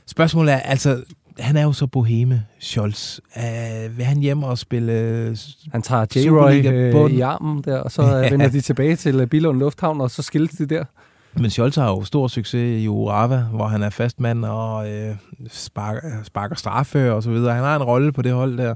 [0.05, 1.03] spørgsmålet er, altså,
[1.39, 3.19] han er jo så boheme, Scholz.
[3.35, 5.37] Uh, vil han hjem og spille
[5.71, 8.29] Han tager J-Roy øh, i armen der, og så ja.
[8.29, 10.85] vender de tilbage til Billund Lufthavn, og så skilles de der.
[11.33, 15.15] Men Scholz har jo stor succes i Urava, hvor han er fastmand og øh,
[15.47, 17.53] sparker, sparker straffe og så videre.
[17.53, 18.73] Han har en rolle på det hold der.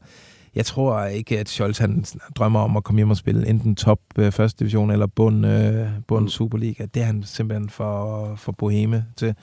[0.56, 4.00] Jeg tror ikke, at Scholz han drømmer om at komme hjem og spille enten top
[4.18, 6.30] øh, første division eller bund, øh, bund.
[6.30, 6.86] Superliga.
[6.94, 9.36] Det er han simpelthen for, for boheme til.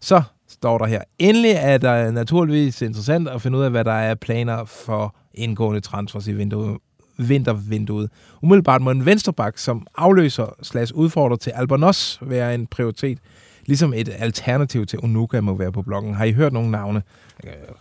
[0.00, 1.02] Så står der her.
[1.18, 5.80] Endelig er der naturligvis interessant at finde ud af, hvad der er planer for indgående
[5.80, 6.78] transfers i vinduet,
[7.16, 8.10] vintervinduet.
[8.42, 13.18] Umiddelbart må en venstreback, som afløser slash udfordrer til Albanos, være en prioritet.
[13.66, 16.14] Ligesom et alternativ til Unuka må være på bloggen.
[16.14, 17.02] Har I hørt nogle navne?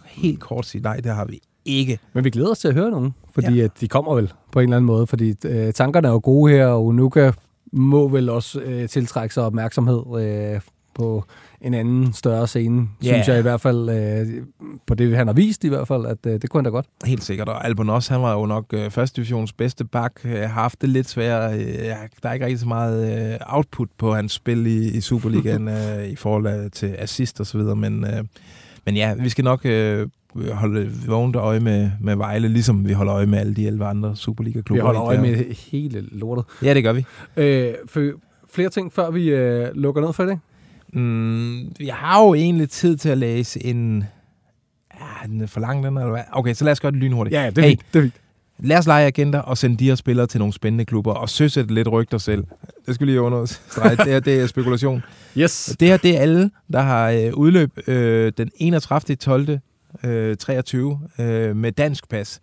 [0.06, 2.00] Helt kort sige, nej, det har vi ikke.
[2.14, 3.64] Men vi glæder os til at høre nogen, fordi ja.
[3.64, 6.52] at de kommer vel på en eller anden måde, fordi øh, tankerne er jo gode
[6.52, 7.32] her, og Unuka
[7.72, 10.62] må vel også øh, tiltrække sig opmærksomhed øh,
[10.96, 11.24] på
[11.62, 12.88] en anden større scene, yeah.
[13.14, 14.44] synes jeg i hvert fald, øh,
[14.86, 16.86] på det han har vist i hvert fald, at øh, det kunne han da godt.
[17.06, 20.48] Helt sikkert, og Albonos, han var jo nok øh, første divisions bedste bak, øh, har
[20.48, 21.62] haft det lidt svært, øh,
[22.24, 26.08] der er ikke rigtig så meget øh, output på hans spil i, i Superligaen øh,
[26.08, 28.24] i forhold til assist og så videre, men, øh,
[28.86, 30.08] men ja, vi skal nok øh,
[30.52, 34.16] holde vågent øje med, med Vejle, ligesom vi holder øje med alle de 11 andre
[34.16, 34.84] Superliga-klubber.
[34.84, 36.46] Vi holder øje med hele lortet.
[36.62, 37.06] Ja, det gør vi.
[37.38, 38.12] Øh, for
[38.50, 40.40] flere ting, før vi øh, lukker ned for det?
[40.94, 44.04] Mm, jeg har jo egentlig tid til at læse en...
[45.00, 46.24] Ja, den er for lang, den, eller hvad?
[46.32, 47.36] Okay, så lad os gøre det lynhurtigt.
[47.36, 47.82] Ja, det er hey, fint.
[47.94, 48.14] Det er fint.
[48.60, 51.74] Lad os lege agenter og sende de her spillere til nogle spændende klubber og søsætte
[51.74, 52.44] lidt rygter selv.
[52.86, 53.96] Det skal lige understrege.
[53.96, 55.04] det, her, det er spekulation.
[55.38, 55.76] Yes.
[55.80, 59.16] Det her, det er alle, der har øh, udløb øh, den 31.
[59.16, 59.60] 12.
[60.04, 62.42] Øh, 23 øh, med dansk pas.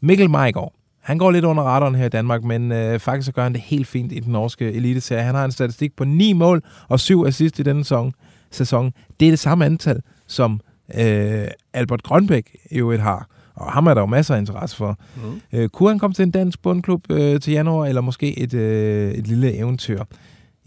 [0.00, 0.72] Mikkel Majgaard,
[1.08, 3.60] Han går lidt under radaren her i Danmark, men øh, faktisk så gør han det
[3.60, 5.22] helt fint i den norske eliteserie.
[5.22, 8.12] Han har en statistik på 9 mål og 7 assist i denne sæson.
[8.50, 8.92] sæson.
[9.20, 10.60] Det er det samme antal, som
[10.94, 13.26] øh, Albert Grønbæk i øvrigt har.
[13.54, 14.98] Og ham er der jo masser af interesse for.
[15.16, 15.40] Mm.
[15.58, 19.12] Øh, kunne han komme til en dansk bundklub øh, til januar, eller måske et, øh,
[19.12, 20.04] et lille eventyr?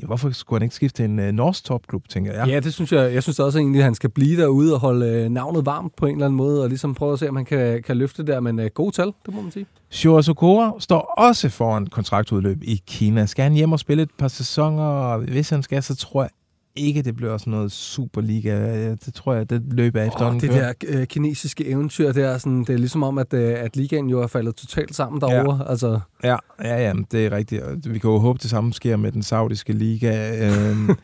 [0.01, 2.47] Ja, hvorfor skulle han ikke skifte til en øh, norsk topklub, tænker jeg?
[2.47, 3.13] Ja, det synes jeg.
[3.13, 6.05] Jeg synes også egentlig, at han skal blive derude og holde øh, navnet varmt på
[6.05, 8.39] en eller anden måde, og ligesom prøve at se, om han kan, kan løfte der.
[8.39, 9.65] Men øh, gode tal, det må man sige.
[9.89, 13.25] Shura Sokora står også foran kontraktudløb i Kina.
[13.25, 16.29] Skal han hjem og spille et par sæsoner, hvis han skal, så tror jeg
[16.75, 18.89] ikke, det bliver sådan noget Superliga.
[18.91, 20.27] Det tror jeg, det løber efter.
[20.29, 23.55] Oh, det der øh, kinesiske eventyr, det er, sådan, det er ligesom om, at, øh,
[23.59, 25.63] at ligaen jo er faldet totalt sammen derovre.
[25.65, 25.69] Ja.
[25.71, 25.99] Altså.
[26.23, 27.63] Ja, ja, ja, det er rigtigt.
[27.93, 30.45] Vi kan jo håbe, det samme sker med den saudiske liga.
[30.47, 30.89] øhm,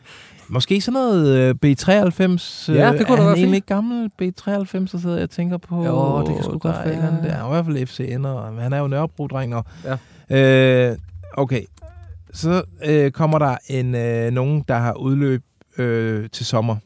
[0.50, 2.72] Måske sådan noget øh, B93.
[2.72, 3.66] Ja, det kunne er da han være fint.
[3.66, 5.84] gammel B93, så sidder jeg og tænker på...
[5.84, 6.94] Jo, det kan sgu godt være.
[6.94, 7.30] andet Der.
[7.32, 9.54] Han er i hvert fald FCN, og han er jo Nørrebro-dreng.
[9.54, 9.64] Og,
[10.30, 10.90] Ja.
[10.90, 10.96] øh,
[11.34, 11.62] okay,
[12.32, 15.42] så øh, kommer der en øh, nogen, der har udløb
[15.78, 16.76] øh, til sommer,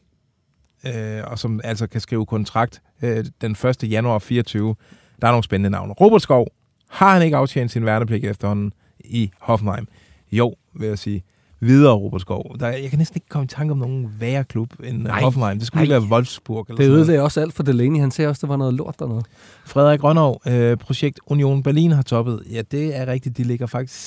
[0.85, 3.83] øh, og som altså kan skrive kontrakt øh, den 1.
[3.83, 4.75] januar 24.
[5.21, 5.93] Der er nogle spændende navne.
[5.93, 6.47] Robert Skov,
[6.89, 9.87] har han ikke aftjent sin værnepligt efterhånden i Hoffenheim?
[10.31, 11.23] Jo, vil jeg sige.
[11.63, 12.55] Videre, Robert Skov.
[12.59, 15.11] Der, jeg kan næsten ikke komme i tanke om nogen værre klub end Nej.
[15.11, 15.21] Nej.
[15.21, 15.57] Hoffenheim.
[15.57, 15.99] Det skulle Nej.
[15.99, 16.65] være Wolfsburg.
[16.69, 17.99] Eller Det ødelagde også alt for Delaney.
[17.99, 19.21] Han sagde også, at det var noget lort dernede.
[19.65, 22.43] Frederik Rønnow, øh, projekt Union Berlin har toppet.
[22.51, 23.37] Ja, det er rigtigt.
[23.37, 23.99] De ligger faktisk,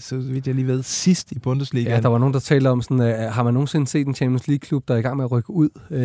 [0.00, 1.90] så vidt jeg lige ved, sidst i Bundesliga.
[1.94, 4.48] Ja, der var nogen, der talte om sådan, uh, har man nogensinde set en Champions
[4.48, 5.68] League-klub, der er i gang med at rykke ud?
[5.90, 5.96] Uh,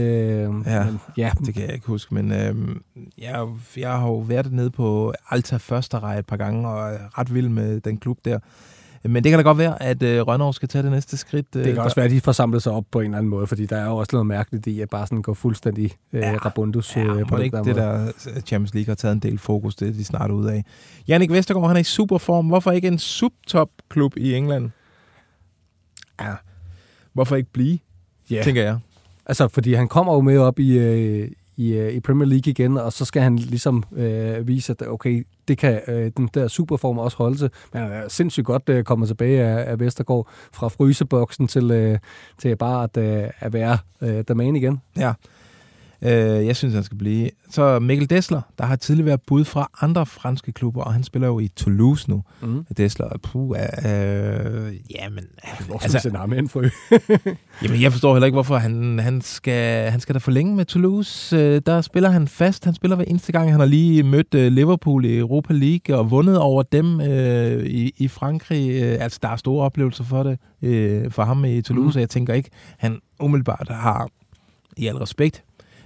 [0.65, 2.55] Ja, men, ja, det kan jeg ikke huske, men øh,
[3.17, 3.47] jeg,
[3.77, 7.33] jeg har jo været nede på Alta første række et par gange, og er ret
[7.33, 8.39] vild med den klub der.
[9.05, 11.47] Men det kan da godt være, at øh, Rønnow skal tage det næste skridt.
[11.55, 13.29] øh, det kan også være, at de får samlet sig op på en eller anden
[13.29, 16.19] måde, fordi der er jo også noget mærkeligt i at bare sådan gå fuldstændig uh,
[16.19, 18.11] ja, rabundus Ja, må på det ikke der det der
[18.45, 20.65] Champions League har taget en del fokus, det er de snart ud af.
[21.07, 22.47] Jannik Vestergaard, han er i superform.
[22.47, 24.69] Hvorfor ikke en subtop-klub i England?
[26.21, 26.33] Ja,
[27.13, 27.79] hvorfor ikke blive,
[28.29, 28.41] Ja.
[28.43, 28.77] tænker jeg.
[29.25, 32.77] Altså, fordi han kommer jo med op i, øh, i, øh, i Premier League igen,
[32.77, 36.97] og så skal han ligesom øh, vise, at okay, det kan øh, den der superform
[36.97, 37.49] også holde til.
[37.73, 41.99] Men han er sindssygt godt øh, kommet tilbage af, af Vestergaard fra fryseboksen til, øh,
[42.37, 44.81] til bare at, øh, at være øh, the man igen.
[44.97, 45.13] Ja.
[46.05, 47.29] Øh, jeg synes, han skal blive.
[47.49, 51.27] Så Mikkel Dessler, der har tidligere været bud fra andre franske klubber, og han spiller
[51.27, 52.23] jo i Toulouse nu.
[52.41, 52.65] Mm.
[52.77, 55.23] Dessler, puh, øh, jamen...
[55.67, 56.69] Hvor skal altså, sende ham ind, frø?
[57.63, 61.37] Jamen, jeg forstår heller ikke, hvorfor han, han, skal, han skal da forlænge med Toulouse.
[61.37, 62.65] Øh, Der spiller han fast.
[62.65, 63.51] Han spiller hver eneste gang.
[63.51, 67.93] Han har lige mødt øh, Liverpool i Europa League og vundet over dem øh, i,
[67.97, 68.69] i Frankrig.
[68.83, 71.97] Øh, Altså, der er store oplevelser for det øh, for ham i Toulouse.
[71.97, 71.99] Mm.
[71.99, 74.07] Jeg tænker ikke, han umiddelbart har,
[74.77, 75.43] i al respekt,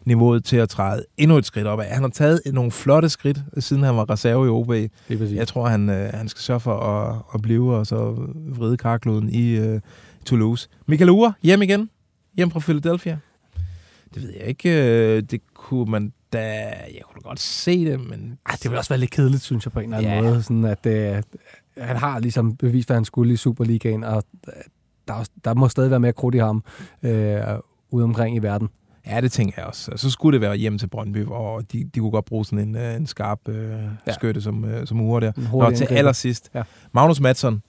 [0.08, 1.80] niveauet til at træde endnu et skridt op.
[1.82, 4.72] Han har taget nogle flotte skridt, siden han var reserve i OB.
[5.10, 8.16] Jeg tror, han, øh, han skal sørge for at, at blive og så
[8.49, 9.80] vride karkloden i øh,
[10.26, 10.70] Toulouse.
[10.86, 11.89] Michael Ure, hjem igen.
[12.36, 13.18] Hjem fra Philadelphia.
[14.14, 14.70] Det ved jeg ikke.
[15.16, 16.43] øh, Det kunne man da...
[16.93, 18.38] Jeg kunne godt se det, men...
[18.45, 20.30] Ej, det vil også være lidt kedeligt, synes jeg, på en eller anden Ja.
[20.32, 20.43] måde.
[20.43, 21.24] Sådan at, øh,
[21.78, 24.53] han har ligesom bevist, hvad han skulle i Superligaen, og øh,
[25.08, 26.64] der, er også- der må stadig være mere krudt i ham
[27.03, 27.41] øh,
[27.89, 28.70] ude omkring i verden.
[29.10, 29.91] Ja, det tænker jeg også.
[29.95, 32.76] Så skulle det være hjem til Brøndby, hvor de, de kunne godt bruge sådan en,
[32.76, 33.70] øh, en skarp øh,
[34.08, 34.14] Ja.
[34.14, 35.32] skytte som, øh, som Ure der.
[35.53, 36.49] Nå, til allersidst.
[36.55, 36.64] Ja.
[36.91, 37.62] Magnus Madsen.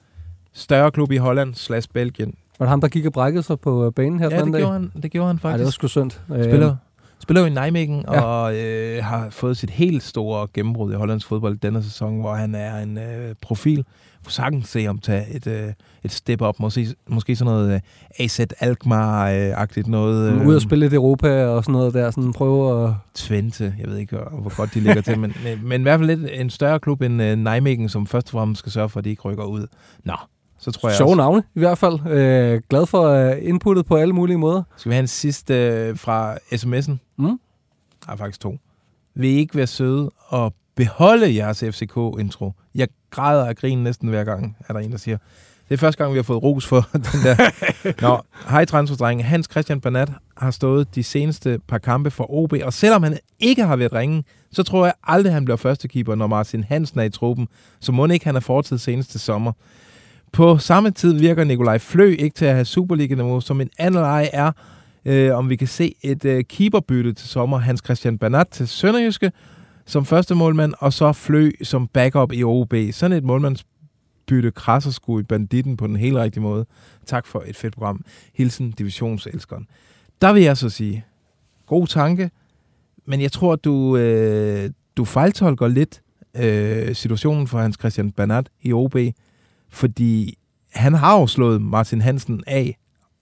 [0.52, 2.34] Større klub i Holland slash Belgien.
[2.58, 4.40] Var det ham, der gik og brækkede sig på øh, banen her den Ja, det
[4.42, 4.60] anden dag?
[4.62, 5.52] gjorde, han, det gjorde han faktisk.
[5.52, 6.10] Ej, det var sgu synd.
[6.34, 6.76] Øh, Spiller,
[7.20, 8.20] spiller jo i Nijmegen Ja.
[8.20, 12.54] og øh, har fået sit helt store gennembrud i hollandsk fodbold denne sæson, hvor han
[12.54, 13.84] er en øh, profil.
[14.24, 15.72] Kunne sagtens se ham tage et, øh,
[16.04, 16.60] et step op.
[16.60, 17.80] Måske, måske sådan noget øh,
[18.18, 20.32] AZ Alkmaar-agtigt noget.
[20.32, 22.10] Øh, ud og spille lidt Europa og sådan noget der.
[22.10, 22.94] Sådan prøve at...
[23.14, 23.74] Twente.
[23.78, 26.16] Jeg ved ikke, hvor hvor godt de ligger til, men, men, men i hvert fald
[26.16, 29.04] lidt en større klub end øh, Nijmegen, som først og fremmest skal sørge for, at
[29.04, 29.66] de ikke rykker ud.
[30.04, 30.14] Nå,
[30.58, 31.16] så tror jeg Sjove også.
[31.16, 32.06] navne i hvert fald.
[32.06, 34.62] Øh, glad for øh, inputtet på alle mulige måder.
[34.76, 36.96] Skal vi have en sidste øh, fra sms'en?
[37.18, 37.40] Mm.
[38.06, 38.56] Der er faktisk to.
[39.14, 42.52] Vil I ikke være søde og beholde jeres FCK-intro?
[42.74, 45.18] Jeg græder af grin næsten hver gang, er der en, der siger.
[45.68, 47.36] Det er første gang, vi har fået ros for den der.
[48.02, 49.24] Nå, hej transferdrenge.
[49.24, 53.64] Hans Christian Bernat har stået de seneste par kampe for OB, og selvom han ikke
[53.64, 57.10] har været ringe, så tror jeg aldrig, han bliver førstekeeper, når Martin Hansen er i
[57.10, 57.48] truppen.
[57.80, 59.52] Så må ikke, han er fortid seneste sommer.
[60.32, 64.30] På samme tid virker Nikolaj Flø ikke til at have Superliga-niveau, som en anden leg
[64.32, 64.52] er,
[65.04, 67.58] øh, om vi kan se et øh, keeperbytte til sommer.
[67.58, 69.32] Hans Christian Bernat til Sønderjyske
[69.88, 72.74] som første målmand, og så Flø som backup i OB.
[72.92, 76.66] Sådan et målmandsbytte krasser sgu i banditten på den helt rigtige måde.
[77.06, 78.04] Tak for et fedt program.
[78.34, 79.66] Hilsen divisionselskeren.
[80.20, 81.04] Der vil jeg så sige,
[81.66, 82.30] god tanke,
[83.06, 86.00] men jeg tror, du, øh, du fejltolker lidt
[86.36, 88.96] øh, situationen for Hans Christian Bernat i OB,
[89.70, 90.38] fordi
[90.72, 92.78] han har jo slået Martin Hansen af.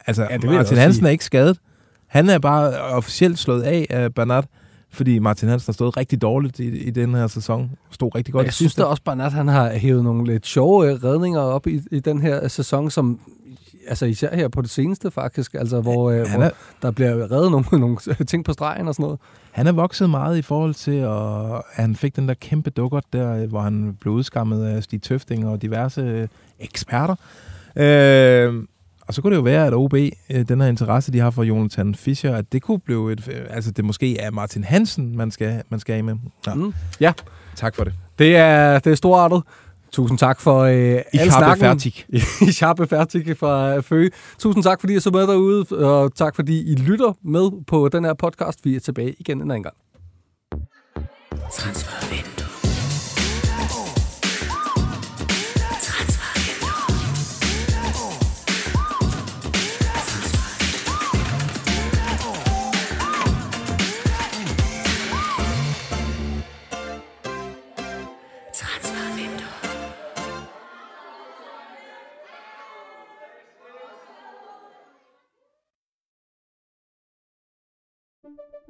[0.07, 1.07] Altså, ja, Martin Hansen sige.
[1.07, 1.59] er ikke skadet.
[2.07, 4.47] Han er bare officielt slået af af Bernat,
[4.97, 7.70] fordi Martin Hansen har stået rigtig dårligt i, i den her sæson.
[7.90, 8.44] Stod rigtig godt.
[8.44, 12.01] Jeg synes da også, Bernat han har hævet nogle lidt sjove redninger op i, i
[12.01, 13.20] den her sæson, som
[13.88, 16.51] altså især her på det seneste faktisk, altså hvor, ja, hvor er,
[16.82, 19.18] der bliver reddet nogle, nogle ting på stregen og sådan noget.
[19.53, 23.47] Han er vokset meget i forhold til, at han fik den der kæmpe dukkert der,
[23.47, 26.28] hvor han blev udskammet af Stig Tøfting og diverse
[26.61, 27.14] eksperter.
[27.76, 28.55] Øh,
[29.09, 31.43] og så kunne det jo være, at OB, øh, den her interesse, de har for
[31.43, 33.29] Jonathan Fischer, at det kunne blive et...
[33.29, 36.15] Øh, altså, det måske er Martin Hansen, man skal, man skal af med.
[36.47, 36.55] Ja.
[36.55, 36.75] Mm.
[37.01, 37.13] ja.
[37.57, 37.93] Tak for det.
[38.19, 39.43] Det er, det er storartet.
[39.93, 40.73] Tusind tak for øh,
[41.13, 41.61] I al snakken.
[41.61, 42.05] Færdig.
[42.49, 44.11] I sharpe færdig fra Føge.
[44.39, 48.05] Tusind tak, fordi I så med derude, og tak, fordi I lytter med på den
[48.05, 48.65] her podcast.
[48.65, 49.75] Vi er tilbage igen en anden gang.
[51.53, 52.36] Transfervindue.